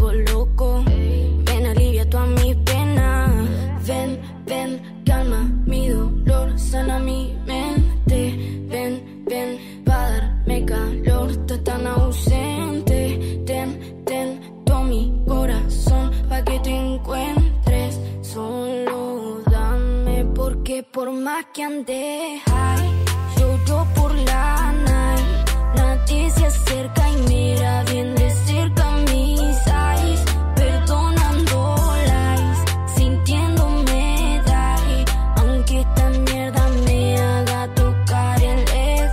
[21.40, 23.04] más que ande high.
[23.36, 25.50] Lloro por la night.
[25.74, 30.20] Nadie se acerca y mira bien de cerca mis eyes.
[30.54, 31.76] Perdonando
[32.10, 32.58] lies,
[32.94, 35.04] sintiéndome die.
[35.36, 38.60] Aunque esta mierda me haga tocar el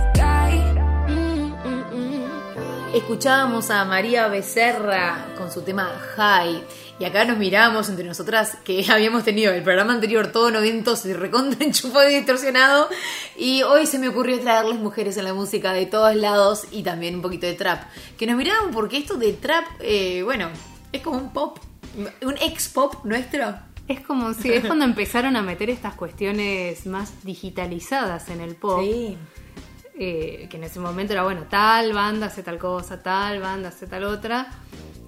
[0.04, 0.54] sky.
[1.08, 2.94] Mm, mm, mm.
[2.94, 6.62] Escuchábamos a María Becerra con su tema High.
[7.00, 11.12] Y acá nos miramos entre nosotras que habíamos tenido el programa anterior todo noventos y
[11.12, 12.88] recontra enchufado y distorsionado.
[13.36, 17.16] Y hoy se me ocurrió traerles mujeres en la música de todos lados y también
[17.16, 17.84] un poquito de trap.
[18.16, 20.48] Que nos miraban porque esto de trap, eh, bueno,
[20.92, 21.58] es como un pop,
[22.22, 23.54] un ex pop nuestro.
[23.86, 28.82] Es como si es cuando empezaron a meter estas cuestiones más digitalizadas en el pop.
[29.98, 33.86] Eh, que en ese momento era, bueno, tal banda hace tal cosa, tal banda hace
[33.86, 34.48] tal otra.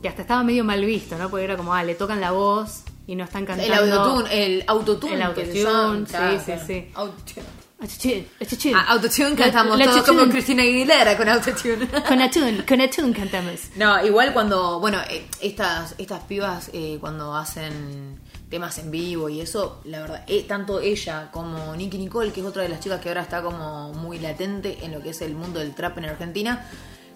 [0.02, 1.28] Que hasta estaba medio mal visto, ¿no?
[1.28, 3.72] Porque era como, ah, le tocan la voz y no están cantando.
[3.74, 5.14] El autotune, el autotune.
[5.14, 6.88] El autotune, sí, sí, sí.
[6.94, 7.46] Autotune.
[7.82, 8.74] Achuchín, achuchín.
[8.76, 10.18] Ah, autotune La- cantamos la todos chuchún.
[10.18, 11.88] como Cristina Aguilera con autotune.
[12.08, 13.54] Con atún, con atún cantamos.
[13.76, 18.20] No, igual cuando, bueno, eh, estas, estas pibas eh, cuando hacen
[18.50, 22.46] temas en vivo y eso, la verdad, eh, tanto ella como Nicky Nicole, que es
[22.46, 25.34] otra de las chicas que ahora está como muy latente en lo que es el
[25.34, 26.66] mundo del trap en Argentina,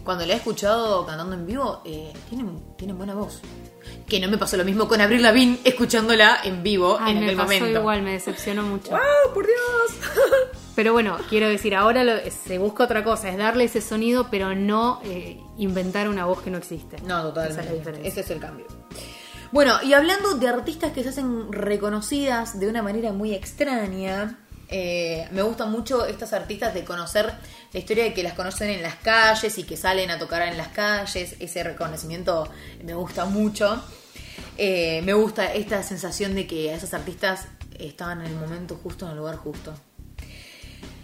[0.04, 3.40] cuando la he escuchado cantando en vivo, eh, tienen, tienen buena voz.
[4.06, 7.24] Que no me pasó lo mismo con Abril Lavigne escuchándola en vivo Ay, en me
[7.26, 7.80] aquel pasó momento.
[7.80, 8.90] igual, me decepcionó mucho.
[8.90, 10.10] ¡Wow, por Dios!
[10.76, 14.54] Pero bueno, quiero decir, ahora lo- se busca otra cosa, es darle ese sonido, pero
[14.56, 16.96] no eh, inventar una voz que no existe.
[17.06, 17.52] No, totalmente.
[17.52, 18.08] Esa es la diferencia.
[18.08, 18.66] Ese es el cambio.
[19.52, 24.38] Bueno, y hablando de artistas que se hacen reconocidas de una manera muy extraña,
[24.68, 27.32] eh, me gustan mucho estas artistas de conocer
[27.72, 30.56] la historia de que las conocen en las calles y que salen a tocar en
[30.56, 31.36] las calles.
[31.38, 32.48] Ese reconocimiento
[32.82, 33.82] me gusta mucho.
[34.56, 37.46] Eh, me gusta esta sensación de que esas artistas
[37.78, 39.74] estaban en el momento justo, en el lugar justo.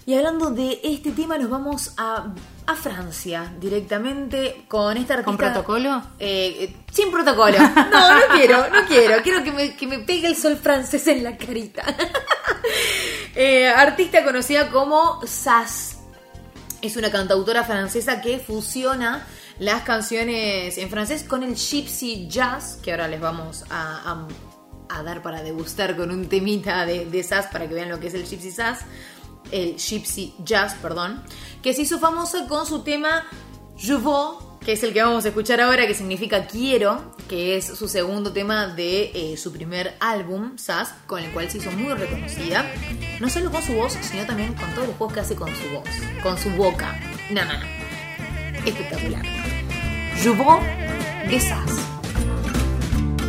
[0.06, 2.32] Y hablando de este tema, nos vamos a,
[2.66, 5.24] a Francia directamente con esta artista.
[5.24, 6.02] ¿Con protocolo?
[6.18, 7.56] Eh, eh, sin protocolo.
[7.90, 9.22] No, no quiero, no quiero.
[9.22, 11.82] Quiero que me, que me pegue el sol francés en la carita.
[13.34, 15.98] Eh, artista conocida como Sass.
[16.82, 19.24] Es una cantautora francesa que fusiona
[19.60, 24.26] las canciones en francés con el gypsy jazz, que ahora les vamos a,
[24.90, 28.00] a- a dar para degustar con un temita de, de Sass para que vean lo
[28.00, 28.80] que es el gypsy jazz.
[29.50, 31.22] El gypsy jazz, perdón.
[31.62, 33.24] Que se hizo famosa con su tema
[33.76, 33.96] Je
[34.64, 38.32] que es el que vamos a escuchar ahora, que significa quiero, que es su segundo
[38.32, 42.70] tema de eh, su primer álbum, Sass, con el cual se hizo muy reconocida.
[43.20, 45.70] No solo con su voz, sino también con todos los juegos que hace con su
[45.70, 45.88] voz,
[46.22, 46.94] con su boca.
[47.30, 48.66] No, no, no.
[48.66, 49.24] Espectacular.
[50.22, 51.99] Veux de Sass.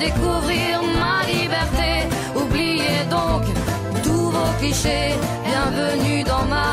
[0.00, 1.92] Découvrir ma liberté.
[2.34, 3.42] Oubliez donc
[4.02, 5.14] tous vos clichés.
[5.44, 6.72] Bienvenue dans ma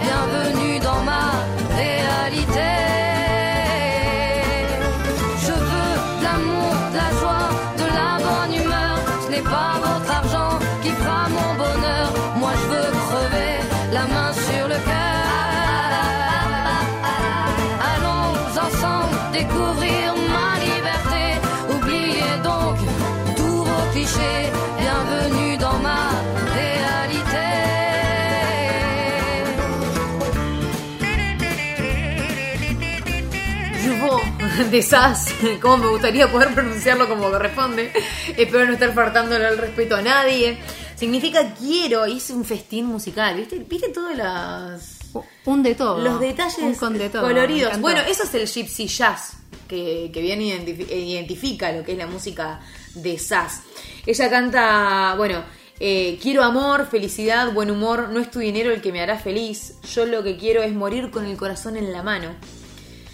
[34.69, 37.91] De Sass, como me gustaría poder pronunciarlo como corresponde.
[38.37, 40.57] Espero no estar faltándole el respeto a nadie.
[40.95, 43.57] Significa quiero, y es un festín musical, ¿viste?
[43.67, 44.99] ¿Viste todas las
[45.45, 45.99] Un de todo.
[46.03, 47.23] los detalles Un con de todo.
[47.23, 47.79] coloridos.
[47.79, 49.33] Bueno, eso es el gypsy jazz,
[49.67, 52.59] que, que bien eh, identifica lo que es la música
[52.93, 53.61] de Sass.
[54.05, 55.43] Ella canta, bueno,
[55.79, 59.73] eh, quiero amor, felicidad, buen humor, no es tu dinero el que me hará feliz,
[59.95, 62.35] yo lo que quiero es morir con el corazón en la mano.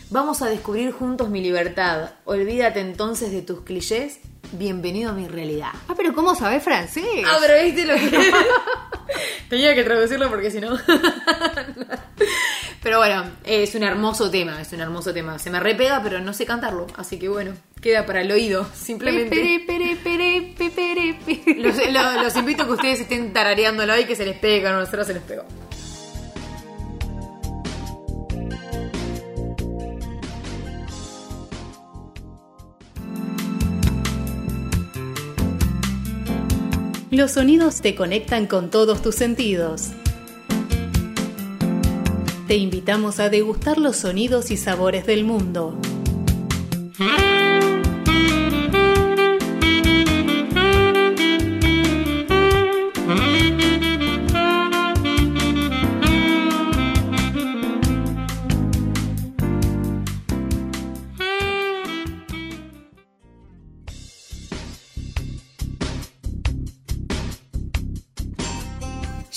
[0.10, 4.20] Vamos a descubrir juntos mi libertad, olvídate entonces de tus clichés,
[4.53, 5.72] bienvenido a mi realidad.
[5.89, 7.03] Ah, pero ¿cómo sabes francés?
[7.26, 8.32] Ah, pero viste lo que.
[9.49, 10.78] Tenía que traducirlo porque si no.
[12.84, 15.39] pero bueno, es un hermoso tema, es un hermoso tema.
[15.39, 16.88] Se me repega, pero no sé cantarlo.
[16.95, 17.51] Así que bueno,
[17.82, 19.36] queda para el oído, simplemente.
[21.58, 24.72] Los, lo- los invito a que ustedes estén tarareándolo y que se les pegue, a
[24.74, 25.43] nosotros se les pegó.
[37.10, 39.91] Los sonidos te conectan con todos tus sentidos.
[42.49, 45.80] Te invitamos a degustar los sonidos y sabores del mundo.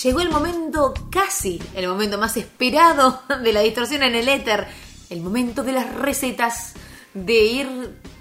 [0.03, 4.67] Llegó el momento, casi el momento más esperado de la distorsión en el éter.
[5.11, 6.75] El momento de las recetas,
[7.15, 7.67] de ir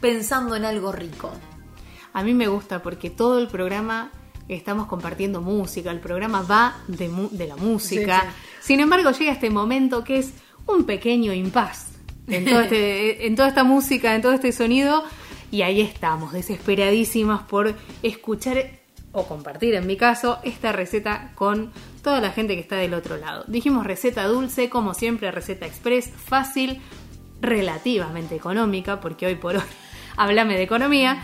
[0.02, 1.32] pensando en algo rico.
[2.14, 4.12] A mí me gusta porque todo el programa
[4.48, 8.22] estamos compartiendo música, el programa va de, mu- de la música.
[8.60, 10.32] Sí, Sin embargo, llega este momento que es
[10.66, 11.90] un pequeño impas
[12.28, 15.04] en, todo este- en toda esta música, en todo este sonido,
[15.52, 18.79] y ahí estamos, desesperadísimas por escuchar
[19.12, 21.72] o compartir, en mi caso, esta receta con
[22.04, 23.44] toda la gente que está del otro lado.
[23.48, 26.82] Dijimos receta dulce, como siempre, receta express, fácil,
[27.42, 29.64] relativamente económica, porque hoy por hoy
[30.18, 31.24] háblame de economía.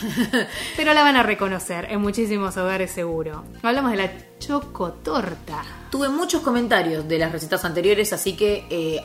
[0.76, 3.44] Pero la van a reconocer en muchísimos hogares seguro.
[3.62, 5.62] Hablamos de la chocotorta.
[5.90, 9.04] Tuve muchos comentarios de las recetas anteriores, así que eh,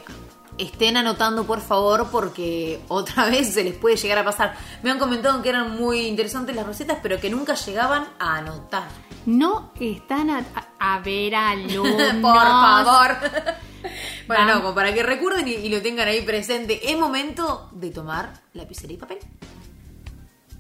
[0.57, 4.55] estén anotando por favor porque otra vez se les puede llegar a pasar.
[4.83, 8.87] Me han comentado que eran muy interesantes las recetas, pero que nunca llegaban a anotar.
[9.25, 10.45] No están a,
[10.79, 12.13] a- a ver alumnos.
[12.21, 13.17] por favor.
[14.27, 14.55] bueno, Vamos.
[14.55, 16.91] no, como para que recuerden y, y lo tengan ahí presente.
[16.91, 19.17] Es momento de tomar lapicera y papel.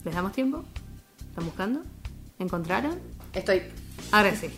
[0.03, 0.63] ¿Les damos tiempo?
[1.29, 1.81] ¿Están buscando?
[2.39, 2.99] ¿Encontraron?
[3.33, 3.63] Estoy.
[4.11, 4.49] Ahora sí.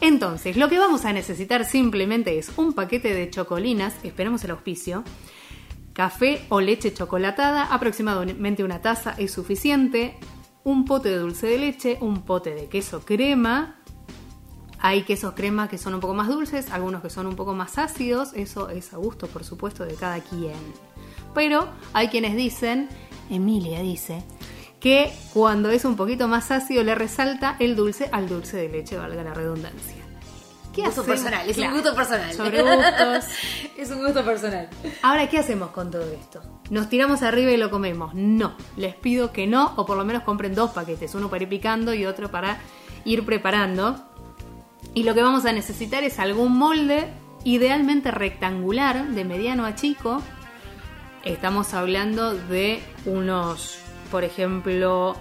[0.00, 5.04] Entonces, lo que vamos a necesitar simplemente es un paquete de chocolinas, esperamos el auspicio,
[5.92, 10.16] café o leche chocolatada, aproximadamente una taza es suficiente,
[10.64, 13.80] un pote de dulce de leche, un pote de queso crema,
[14.82, 17.76] hay quesos crema que son un poco más dulces, algunos que son un poco más
[17.76, 20.56] ácidos, eso es a gusto, por supuesto, de cada quien.
[21.34, 22.88] Pero hay quienes dicen,
[23.28, 24.24] Emilia dice,
[24.80, 28.96] que cuando es un poquito más ácido le resalta el dulce al dulce de leche,
[28.96, 30.00] valga la redundancia.
[30.74, 31.20] ¿Qué gusto hacemos?
[31.20, 32.32] personal, es Claro, un gusto personal.
[32.32, 33.24] Sobre gustos.
[33.76, 34.68] es un gusto personal.
[35.02, 36.40] Ahora, ¿qué hacemos con todo esto?
[36.70, 38.14] ¿Nos tiramos arriba y lo comemos?
[38.14, 41.48] No, les pido que no, o por lo menos compren dos paquetes, uno para ir
[41.48, 42.58] picando y otro para
[43.04, 43.96] ir preparando.
[44.94, 47.08] Y lo que vamos a necesitar es algún molde,
[47.44, 50.22] idealmente rectangular, de mediano a chico.
[51.24, 53.78] Estamos hablando de unos,
[54.10, 55.16] por ejemplo,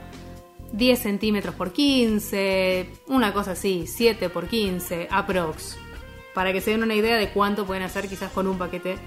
[0.72, 5.78] 10 centímetros por 15, una cosa así, 7 por 15, aprox.
[6.34, 8.98] Para que se den una idea de cuánto pueden hacer quizás con un paquete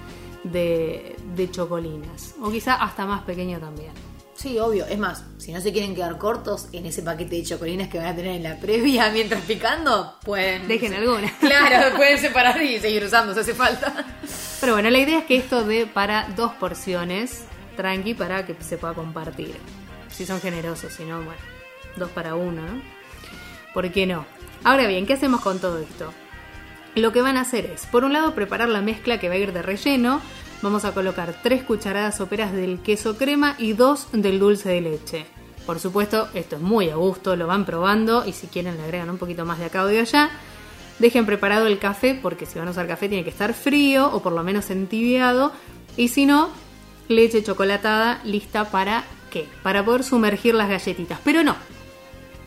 [0.44, 2.34] de, de chocolinas.
[2.42, 3.92] O quizás hasta más pequeño también.
[4.34, 4.86] Sí, obvio.
[4.86, 8.08] Es más, si no se quieren quedar cortos en ese paquete de chocolinas que van
[8.08, 10.66] a tener en la previa mientras picando, pueden.
[10.66, 11.32] Dejen alguna.
[11.40, 13.92] Claro, pueden separar y seguir usando si hace falta.
[14.60, 17.44] Pero bueno, la idea es que esto dé para dos porciones
[17.76, 19.56] tranqui para que se pueda compartir.
[20.10, 21.40] Si son generosos, si no, bueno,
[21.96, 22.82] dos para uno, ¿no?
[23.74, 24.26] ¿Por qué no?
[24.64, 26.12] Ahora bien, ¿qué hacemos con todo esto?
[26.94, 29.38] Lo que van a hacer es, por un lado, preparar la mezcla que va a
[29.38, 30.20] ir de relleno.
[30.60, 35.26] Vamos a colocar tres cucharadas soperas del queso crema y dos del dulce de leche.
[35.66, 39.10] Por supuesto, esto es muy a gusto, lo van probando y si quieren le agregan
[39.10, 40.30] un poquito más de acá o de allá.
[40.98, 44.22] Dejen preparado el café porque si van a usar café tiene que estar frío o
[44.22, 45.52] por lo menos entibiado.
[45.96, 46.50] Y si no,
[47.09, 49.48] leche chocolatada lista para qué?
[49.62, 51.18] Para poder sumergir las galletitas.
[51.24, 51.57] Pero no.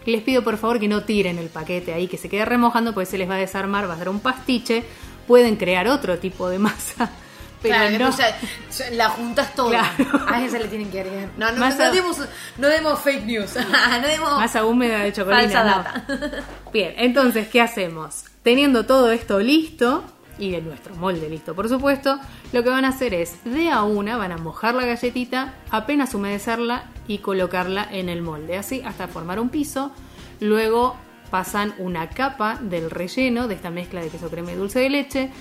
[0.06, 3.08] Les pido por favor que no tiren el paquete ahí, que se quede remojando porque
[3.10, 4.84] se les va a desarmar, va a ser un pastiche.
[5.28, 7.10] Pueden crear otro tipo de masa.
[7.64, 8.96] Pero Claro, no.
[8.96, 9.92] la juntas toda.
[9.96, 10.26] Claro.
[10.28, 11.30] A esa le tienen que agregar.
[11.36, 12.18] No, no, demos,
[12.60, 13.56] no demos fake news.
[14.02, 15.50] no demos Masa húmeda de chocolate.
[15.50, 15.78] falsa no.
[15.84, 16.44] data.
[16.74, 18.26] Bien, entonces, ¿qué hacemos?
[18.44, 20.04] Teniendo todo esto listo,
[20.38, 22.20] y de nuestro molde listo, por supuesto,
[22.52, 26.14] lo que van a hacer es, de a una, van a mojar la galletita, apenas
[26.14, 29.92] humedecerla y colocarla en el molde, así hasta formar un piso.
[30.40, 30.96] Luego
[31.30, 35.32] pasan una capa del relleno de esta mezcla de queso crema y dulce de leche.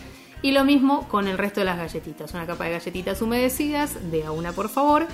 [0.43, 2.35] Y lo mismo con el resto de las galletitas.
[2.35, 5.07] Una capa de galletitas humedecidas, de a una por favor.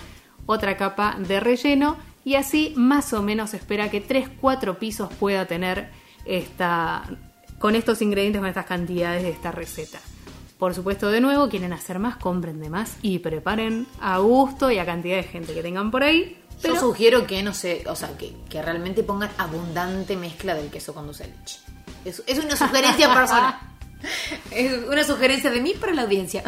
[0.47, 1.97] Otra capa de relleno.
[2.25, 5.91] Y así más o menos espera que 3-4 pisos pueda tener
[6.25, 7.05] esta,
[7.61, 10.01] con estos ingredientes, con estas cantidades de esta receta.
[10.59, 14.79] Por supuesto, de nuevo, quieren hacer más, compren de más y preparen a gusto y
[14.79, 16.39] a cantidad de gente que tengan por ahí.
[16.53, 20.69] Yo Pero sugiero que, no sé, o sea, que, que realmente pongan abundante mezcla del
[20.69, 21.59] queso con dulce de leche.
[22.05, 23.59] Es, es una sugerencia personal.
[24.51, 26.43] Es una sugerencia de mí para la audiencia.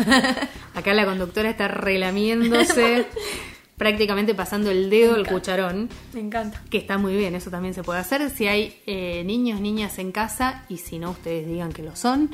[0.74, 3.06] acá la conductora está relamiéndose,
[3.82, 5.88] prácticamente pasando el dedo al cucharón.
[6.12, 6.62] Me encanta.
[6.70, 10.12] Que está muy bien, eso también se puede hacer si hay eh, niños, niñas en
[10.12, 12.30] casa y si no, ustedes digan que lo son.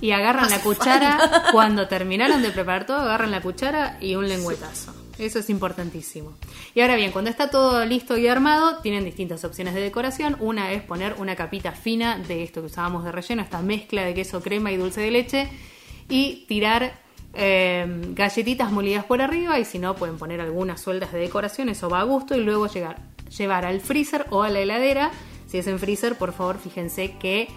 [0.00, 1.18] Y agarran la cuchara,
[1.52, 4.94] cuando terminaron de preparar todo, agarran la cuchara y un lengüetazo.
[5.18, 6.32] Eso es importantísimo.
[6.74, 10.34] Y ahora bien, cuando está todo listo y armado, tienen distintas opciones de decoración.
[10.40, 14.14] Una es poner una capita fina de esto que usábamos de relleno, esta mezcla de
[14.14, 15.48] queso crema y dulce de leche,
[16.08, 16.94] y tirar
[17.34, 21.88] eh, galletitas molidas por arriba y si no pueden poner algunas sueltas de decoración, eso
[21.88, 22.96] va a gusto y luego llegar,
[23.36, 25.10] llevar al freezer o a la heladera.
[25.46, 27.48] Si es en freezer, por favor fíjense que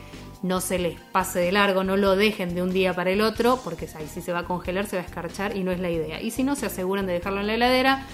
[0.41, 3.59] no se les pase de largo, no lo dejen de un día para el otro,
[3.63, 5.89] porque ahí si se va a congelar se va a escarchar y no es la
[5.89, 6.21] idea.
[6.21, 8.05] Y si no, se aseguran de dejarlo en la heladera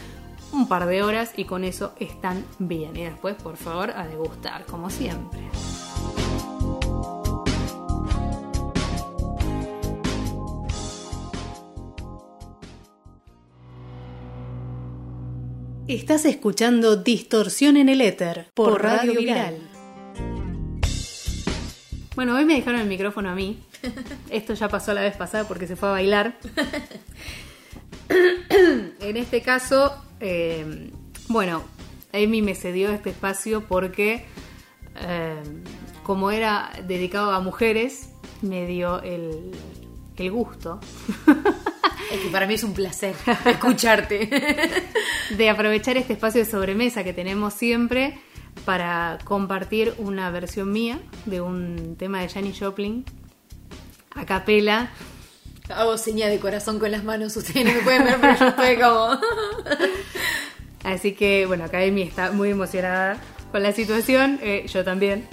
[0.51, 2.95] un par de horas y con eso están bien.
[2.95, 5.39] Y después, por favor, a degustar, como siempre.
[15.89, 19.57] Estás escuchando Distorsión en el Éter por, Radio Viral.
[22.15, 23.59] Bueno, hoy me dejaron el micrófono a mí.
[24.29, 26.37] Esto ya pasó la vez pasada porque se fue a bailar.
[28.99, 30.91] en este caso, eh,
[31.27, 31.63] bueno,
[32.13, 34.27] Amy me cedió este espacio porque,
[34.95, 35.41] eh,
[36.03, 38.11] como era dedicado a mujeres,
[38.43, 39.53] me dio el,
[40.17, 40.79] el gusto
[42.11, 44.29] Es que para mí es un placer escucharte.
[45.29, 48.19] de aprovechar este espacio de sobremesa que tenemos siempre
[48.65, 53.05] para compartir una versión mía de un tema de Janis Joplin
[54.15, 54.89] a capela.
[55.69, 58.75] Hago señas de corazón con las manos, ustedes no me pueden ver, pero yo estoy
[58.77, 59.19] como...
[60.83, 63.17] Así que, bueno, acá Amy está muy emocionada
[63.51, 65.27] con la situación, eh, yo también,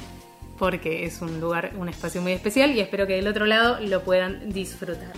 [0.58, 4.02] porque es un lugar, un espacio muy especial y espero que del otro lado lo
[4.02, 5.12] puedan disfrutar.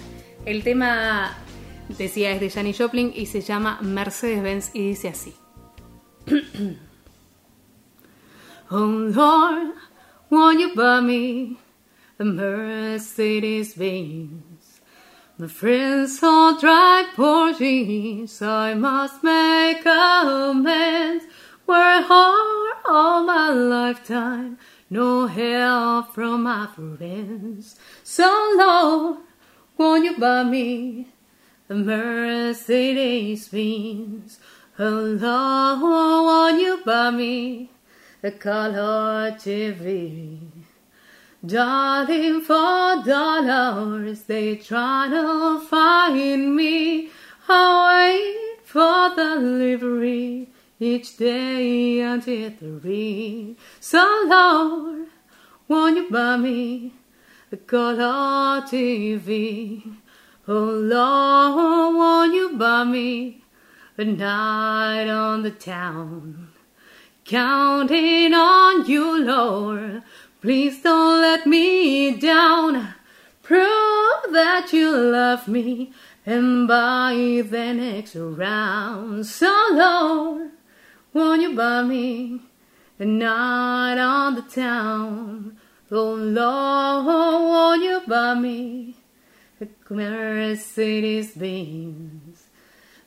[0.45, 1.36] El tema,
[1.89, 5.34] decía, es de Janis Joplin y se llama Mercedes-Benz y dice así.
[8.70, 9.72] Oh Lord,
[10.28, 11.57] won't you buy me
[12.18, 14.82] a Mercedes Benz?
[15.39, 21.24] My friends all drive Porsches, I must make amends.
[21.66, 24.59] Work hard all my lifetime,
[24.91, 27.74] no help from my friends.
[28.05, 28.26] So
[28.59, 29.20] Lord,
[29.79, 31.07] won't you buy me
[31.68, 34.41] a Mercedes Benz?
[34.79, 37.70] Oh Lord, won't you buy me
[38.22, 40.41] a color TV?
[41.47, 47.11] Darling, for dollars they try to find me.
[47.49, 50.49] I wait for delivery
[50.81, 53.57] each day until three.
[53.79, 55.07] So Lord,
[55.68, 56.93] won't you buy me
[57.51, 59.96] a color TV?
[60.46, 63.42] Oh Lord, won't you buy me
[63.96, 66.49] a night on the town?
[67.24, 70.03] Counting on you, Lord.
[70.40, 72.94] Please don't let me down.
[73.42, 75.92] Prove that you love me
[76.26, 80.51] And by the next round, so Lord,
[81.14, 82.42] won't you buy me
[82.99, 85.57] a night on the town?
[85.91, 88.95] Oh Lord, you buy me
[89.59, 92.49] the a Mercedes Benz?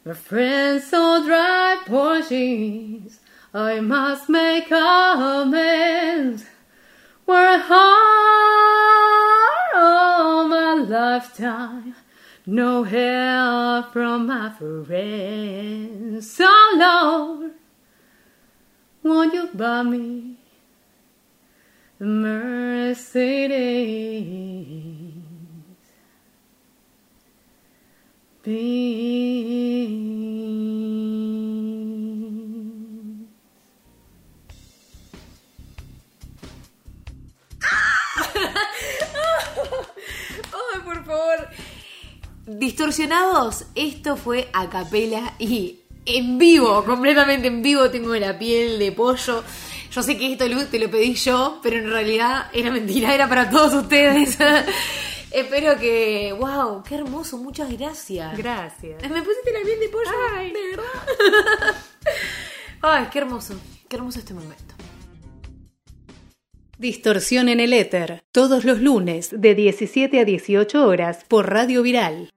[0.04, 3.20] My friends all drive Porsches.
[3.54, 6.46] I must make amends.
[7.28, 8.82] Work hard
[9.76, 11.94] all my lifetime.
[12.48, 16.32] No help from my friends.
[16.32, 17.52] So Lord,
[19.04, 20.41] won't you buy me
[22.04, 23.52] Mercedes?
[28.44, 28.82] Benz?
[40.52, 41.50] Ay, por favor.
[42.48, 48.92] Distorsionados, esto fue a capela y en vivo, completamente en vivo, tengo la piel de
[48.92, 49.44] pollo.
[49.92, 53.50] Yo sé que esto te lo pedí yo, pero en realidad era mentira, era para
[53.50, 54.38] todos ustedes.
[55.32, 56.34] Espero que.
[56.38, 56.84] ¡Wow!
[56.84, 57.38] ¡Qué hermoso!
[57.38, 58.38] Muchas gracias.
[58.38, 59.02] Gracias.
[59.02, 60.12] Me pusiste la piel de pollo,
[60.42, 61.76] de verdad.
[62.82, 63.60] Ay, qué hermoso.
[63.90, 64.76] Qué hermoso este momento.
[66.78, 72.32] Distorsión en el éter, todos los lunes de 17 a 18 horas por Radio Viral.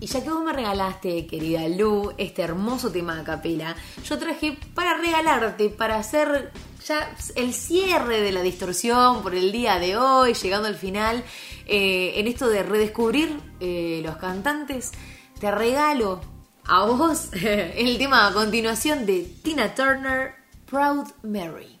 [0.00, 3.74] Y ya que vos me regalaste, querida Lu, este hermoso tema a capela,
[4.04, 6.52] yo traje para regalarte, para hacer
[6.86, 11.24] ya el cierre de la distorsión por el día de hoy, llegando al final,
[11.66, 14.92] eh, en esto de redescubrir eh, los cantantes,
[15.40, 16.20] te regalo
[16.64, 20.34] a vos el tema a continuación de Tina Turner,
[20.70, 21.77] Proud Mary.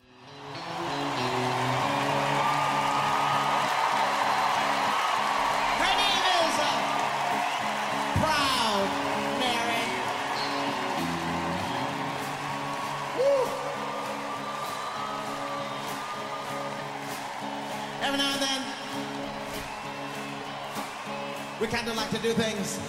[21.70, 22.80] Kind of like to do things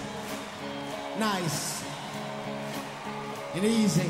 [1.19, 1.83] nice
[3.53, 4.09] and easy.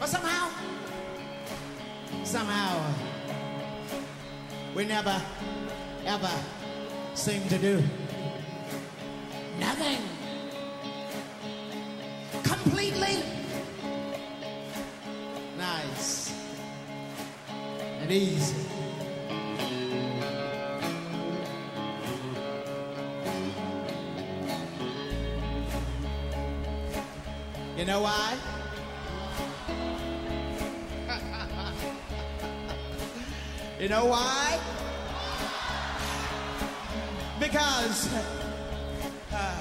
[0.00, 0.50] But somehow,
[2.24, 2.92] somehow,
[4.74, 5.22] we never,
[6.06, 6.30] ever
[7.14, 7.82] seem to do
[9.60, 10.05] nothing
[18.16, 18.56] easy.
[27.76, 28.36] You know why?
[33.78, 34.58] You know why?
[37.38, 38.08] Because,
[39.30, 39.60] uh,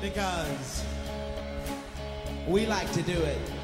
[0.00, 0.84] because
[2.46, 3.57] we like to do it.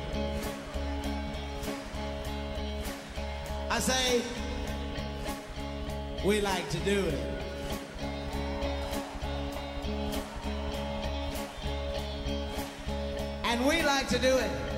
[3.75, 4.23] I say,
[6.25, 7.19] we like to do it.
[13.43, 14.74] And we like to do it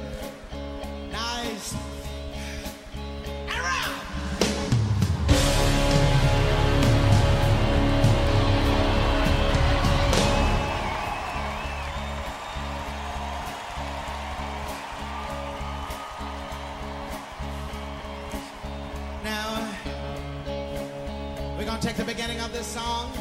[22.56, 23.12] this song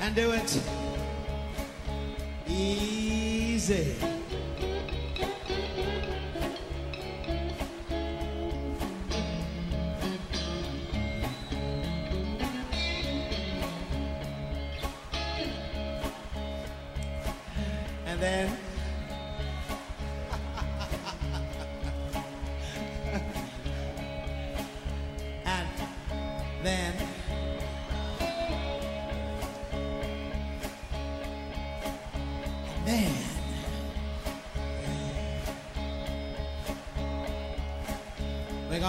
[0.00, 0.60] and do it
[2.48, 4.17] easy.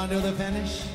[0.10, 0.89] know the finish.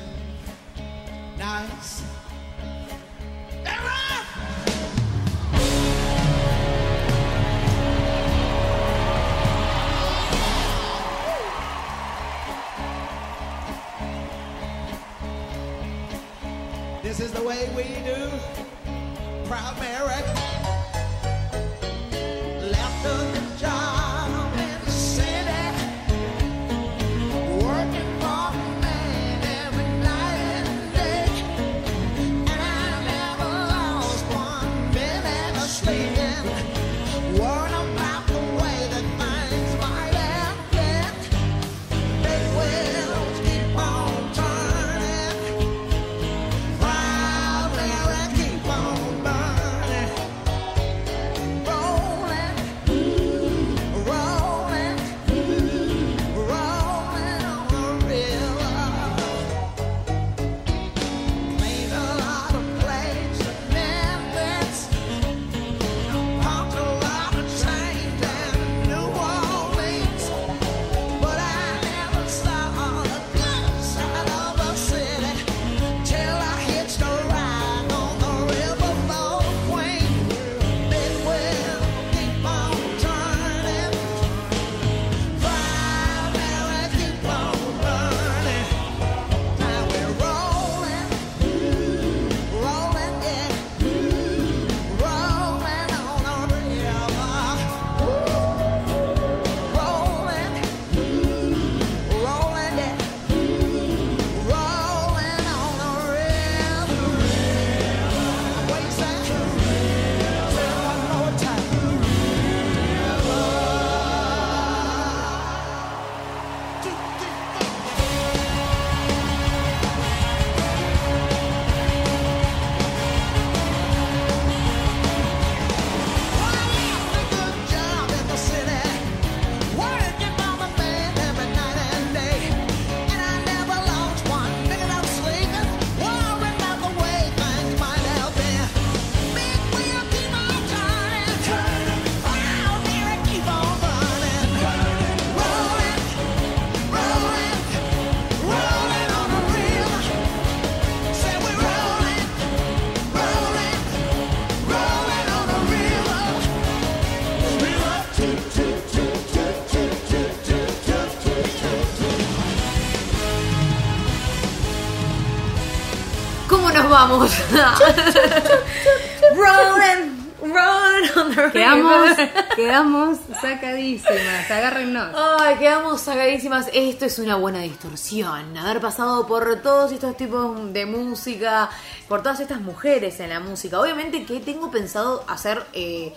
[167.17, 167.37] Vamos.
[169.35, 170.11] rolling,
[170.41, 172.17] rolling on the Quedamos,
[172.55, 175.15] quedamos sacadísimas, agárrennos.
[175.15, 176.69] Ay, quedamos sacadísimas.
[176.73, 178.57] Esto es una buena distorsión.
[178.57, 181.69] Haber pasado por todos estos tipos de música,
[182.07, 183.79] por todas estas mujeres en la música.
[183.79, 186.13] Obviamente que tengo pensado hacer eh,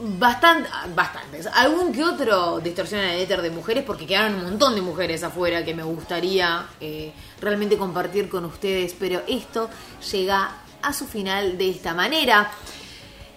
[0.00, 1.46] o sea, bastant- bastantes.
[1.46, 5.22] Algún que otro distorsión en el éter de mujeres, porque quedaron un montón de mujeres
[5.24, 8.94] afuera que me gustaría eh, realmente compartir con ustedes.
[8.98, 9.68] Pero esto
[10.12, 12.50] llega a su final de esta manera.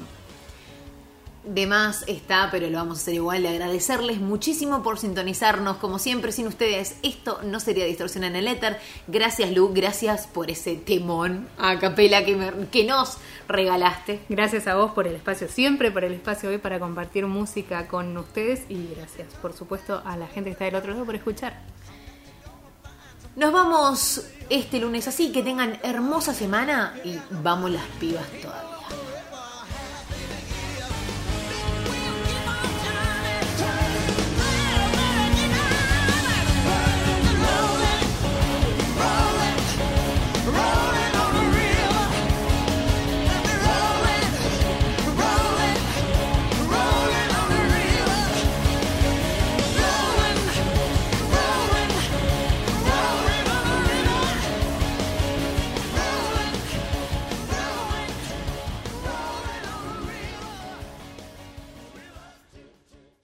[1.45, 3.41] De más está, pero lo vamos a hacer igual.
[3.43, 5.77] De agradecerles muchísimo por sintonizarnos.
[5.77, 8.77] Como siempre, sin ustedes, esto no sería distorsión en el éter.
[9.07, 9.71] Gracias, Lu.
[9.73, 13.15] Gracias por ese temón a capela que, me- que nos
[13.47, 14.19] regalaste.
[14.27, 18.17] Gracias a vos por el espacio siempre, por el espacio hoy para compartir música con
[18.17, 21.61] ustedes y gracias, por supuesto, a la gente que está del otro lado por escuchar.
[23.37, 25.31] Nos vamos este lunes así.
[25.31, 28.66] Que tengan hermosa semana y vamos las pibas todavía.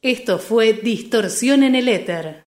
[0.03, 2.41] Esto fue Distorsión en el Éter.